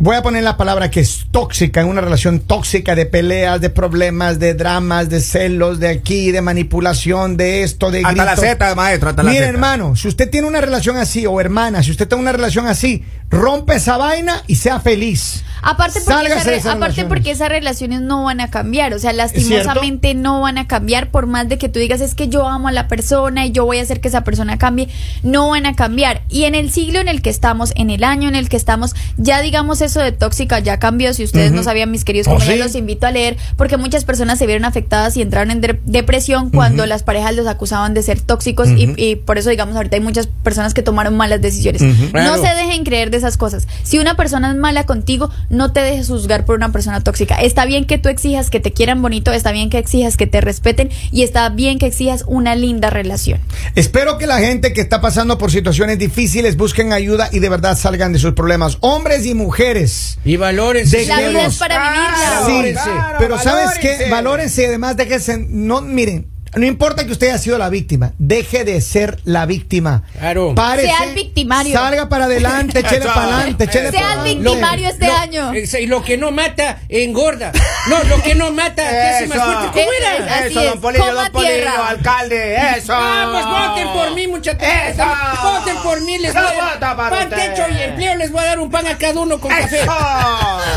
voy 0.00 0.16
a 0.16 0.22
poner 0.22 0.42
la 0.42 0.56
palabra 0.56 0.90
que 0.90 1.00
es 1.00 1.26
tóxica, 1.30 1.82
en 1.82 1.86
una 1.86 2.00
relación 2.00 2.40
tóxica 2.40 2.94
de 2.94 3.04
peleas, 3.04 3.60
de 3.60 3.68
problemas, 3.68 4.38
de 4.38 4.54
dramas, 4.54 5.10
de 5.10 5.20
celos, 5.20 5.78
de 5.78 5.88
aquí, 5.88 6.32
de 6.32 6.40
manipulación, 6.40 7.36
de 7.36 7.62
esto, 7.62 7.90
de 7.90 8.02
Hasta 8.04 8.24
la. 8.24 8.36
Z, 8.36 8.74
maestro, 8.74 9.10
hasta 9.10 9.22
la 9.22 9.30
Mire, 9.30 9.44
hermano, 9.44 9.94
si 9.94 10.08
usted 10.08 10.30
tiene 10.30 10.48
una 10.48 10.62
relación 10.62 10.96
así, 10.96 11.26
o 11.26 11.38
hermana, 11.38 11.82
si 11.82 11.90
usted 11.90 12.08
tiene 12.08 12.22
una 12.22 12.32
relación 12.32 12.66
así, 12.66 13.04
rompe 13.30 13.76
esa 13.76 13.96
vaina 13.96 14.42
y 14.46 14.56
sea 14.56 14.80
feliz. 14.80 15.44
Aparte, 15.62 16.00
porque, 16.00 16.10
esa 16.56 16.72
aparte 16.72 16.86
relaciones. 16.86 17.04
porque 17.08 17.30
esas 17.32 17.48
relaciones 17.50 18.00
no 18.00 18.24
van 18.24 18.40
a 18.40 18.48
cambiar, 18.48 18.94
o 18.94 18.98
sea, 18.98 19.10
cierto? 19.12 19.34
lastimosamente 19.34 20.14
no 20.14 20.40
van 20.40 20.56
a 20.56 20.66
cambiar 20.66 21.10
por 21.10 21.26
más 21.26 21.50
de 21.50 21.58
que 21.58 21.68
tú 21.68 21.78
digas 21.78 22.00
es 22.00 22.14
que 22.14 22.28
yo 22.28 22.48
amo 22.48 22.68
a 22.68 22.72
la 22.72 22.88
persona 22.88 23.44
y 23.44 23.52
yo 23.52 23.66
voy 23.66 23.78
a 23.78 23.82
hacer 23.82 24.00
que 24.00 24.08
esa 24.08 24.24
persona 24.24 24.56
cambie, 24.56 24.88
no 25.22 25.50
van 25.50 25.66
a 25.66 25.76
cambiar. 25.76 26.22
Y 26.30 26.44
en 26.44 26.54
el 26.54 26.70
siglo 26.72 26.98
en 26.98 27.08
el 27.08 27.20
que 27.20 27.28
estamos, 27.28 27.72
en 27.76 27.90
el 27.90 28.04
año 28.04 28.26
en 28.26 28.36
el 28.36 28.48
que 28.48 28.56
estamos, 28.56 28.94
ya 29.18 29.42
digamos 29.42 29.82
eso 29.82 30.00
de 30.00 30.12
tóxica 30.12 30.60
ya 30.60 30.78
cambió, 30.78 31.12
si 31.12 31.24
ustedes 31.24 31.52
no 31.52 31.62
sabían 31.62 31.90
mis 31.90 32.04
queridos 32.06 32.26
¿Oh, 32.28 32.30
compañeros, 32.32 32.58
sí? 32.68 32.68
los 32.72 32.74
invito 32.76 33.06
a 33.06 33.10
leer 33.10 33.36
porque 33.58 33.76
muchas 33.76 34.06
personas 34.06 34.38
se 34.38 34.46
vieron 34.46 34.64
afectadas 34.64 35.14
y 35.18 35.22
entraron 35.22 35.50
en 35.50 35.60
de- 35.60 35.78
depresión 35.84 36.48
cuando 36.48 36.86
las 36.86 37.02
parejas 37.02 37.34
los 37.36 37.46
acusaban 37.46 37.92
de 37.92 38.02
ser 38.02 38.22
tóxicos 38.22 38.68
y, 38.70 38.94
y 38.96 39.16
por 39.16 39.36
eso 39.36 39.50
digamos 39.50 39.76
ahorita 39.76 39.96
hay 39.96 40.02
muchas 40.02 40.26
personas 40.26 40.72
que 40.72 40.82
tomaron 40.82 41.18
malas 41.18 41.42
decisiones. 41.42 41.82
No 41.82 42.10
Claro. 42.12 42.42
se 42.42 42.48
dejen 42.54 42.82
creer 42.84 43.10
de 43.10 43.19
esas 43.20 43.36
cosas. 43.36 43.66
Si 43.82 43.98
una 43.98 44.16
persona 44.16 44.50
es 44.50 44.56
mala 44.56 44.84
contigo, 44.86 45.30
no 45.48 45.72
te 45.72 45.80
dejes 45.80 46.08
juzgar 46.08 46.44
por 46.44 46.56
una 46.56 46.72
persona 46.72 47.00
tóxica. 47.02 47.36
Está 47.36 47.64
bien 47.64 47.86
que 47.86 47.98
tú 47.98 48.08
exijas 48.08 48.50
que 48.50 48.60
te 48.60 48.72
quieran 48.72 49.00
bonito, 49.02 49.32
está 49.32 49.52
bien 49.52 49.70
que 49.70 49.78
exijas 49.78 50.16
que 50.16 50.26
te 50.26 50.40
respeten 50.40 50.90
y 51.12 51.22
está 51.22 51.48
bien 51.48 51.78
que 51.78 51.86
exijas 51.86 52.24
una 52.26 52.54
linda 52.54 52.90
relación. 52.90 53.40
Espero 53.74 54.18
que 54.18 54.26
la 54.26 54.38
gente 54.38 54.72
que 54.72 54.80
está 54.80 55.00
pasando 55.00 55.38
por 55.38 55.50
situaciones 55.50 55.98
difíciles 55.98 56.56
busquen 56.56 56.92
ayuda 56.92 57.28
y 57.32 57.38
de 57.38 57.48
verdad 57.48 57.76
salgan 57.78 58.12
de 58.12 58.18
sus 58.18 58.34
problemas. 58.34 58.78
Hombres 58.80 59.24
y 59.26 59.34
mujeres. 59.34 60.18
Y 60.24 60.36
valores. 60.36 60.90
De- 60.90 61.06
La 61.06 61.20
vida 61.20 61.46
es 61.46 61.56
para 61.56 61.90
vivirla. 61.92 62.42
Sí, 62.46 62.52
Valórense. 62.52 62.90
pero 63.18 63.38
¿sabes 63.38 63.78
qué? 63.80 63.88
valórense. 63.88 64.10
Valórense 64.10 64.62
y 64.62 64.64
además 64.66 64.96
déjense, 64.96 65.38
no, 65.48 65.80
miren, 65.82 66.26
no 66.56 66.66
importa 66.66 67.04
que 67.06 67.12
usted 67.12 67.28
haya 67.28 67.38
sido 67.38 67.58
la 67.58 67.68
víctima, 67.68 68.12
deje 68.18 68.64
de 68.64 68.80
ser 68.80 69.20
la 69.24 69.46
víctima. 69.46 70.02
Claro. 70.18 70.54
Párese, 70.54 70.88
Sea 70.88 71.04
el 71.04 71.14
victimario. 71.14 71.72
Salga 71.72 72.08
para 72.08 72.24
adelante, 72.26 72.78
échele 72.80 73.04
Eso. 73.04 73.14
para 73.14 73.36
adelante, 73.36 73.64
échele 73.64 73.90
Sea 73.90 74.00
para 74.00 74.14
el 74.28 74.36
victimario 74.36 74.88
este 74.88 75.06
Lo- 75.06 75.16
año. 75.16 75.52
ex- 75.54 75.74
Y 75.74 75.86
lo 75.86 76.02
que 76.02 76.16
no 76.16 76.30
mata, 76.32 76.80
engorda. 76.88 77.52
No, 77.88 78.02
lo 78.04 78.22
que 78.22 78.34
no 78.34 78.50
mata, 78.52 78.74
te 78.88 79.00
hace 79.00 79.26
más 79.28 79.38
fuerte. 79.38 79.66
¿Cómo 79.80 79.92
Eso 79.92 80.22
era? 80.24 80.46
Eso, 80.46 80.62
don 80.64 80.80
Polillo, 80.80 81.04
coma 81.04 81.22
don 81.22 81.32
Polillo, 81.32 81.52
tierra. 81.54 81.88
alcalde, 81.88 82.56
eso. 82.78 82.92
Vamos, 82.92 83.44
voten 83.70 83.88
por 83.92 84.14
mí, 84.14 84.26
muchachos. 84.26 84.62
Eso. 84.62 85.04
Voten 85.42 85.76
por 85.82 86.00
mí, 86.02 86.18
les 86.18 86.34
voy 86.34 86.42
a 86.42 86.76
dar 86.78 86.96
pan, 86.96 87.30
techo 87.30 87.62
y 87.70 87.82
empleo, 87.82 88.16
les 88.16 88.30
voy 88.32 88.42
a 88.42 88.46
dar 88.46 88.58
un 88.58 88.70
pan 88.70 88.86
a 88.86 88.98
cada 88.98 89.18
uno 89.20 89.38
con 89.40 89.50
café. 89.50 89.82
Eso. 89.82 89.92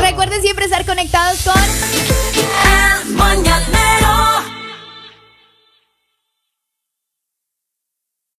Recuerden 0.00 0.40
siempre 0.42 0.64
estar 0.66 0.84
conectados 0.86 1.38
con 1.42 1.54
El 1.54 3.14
mañanero 3.14 4.53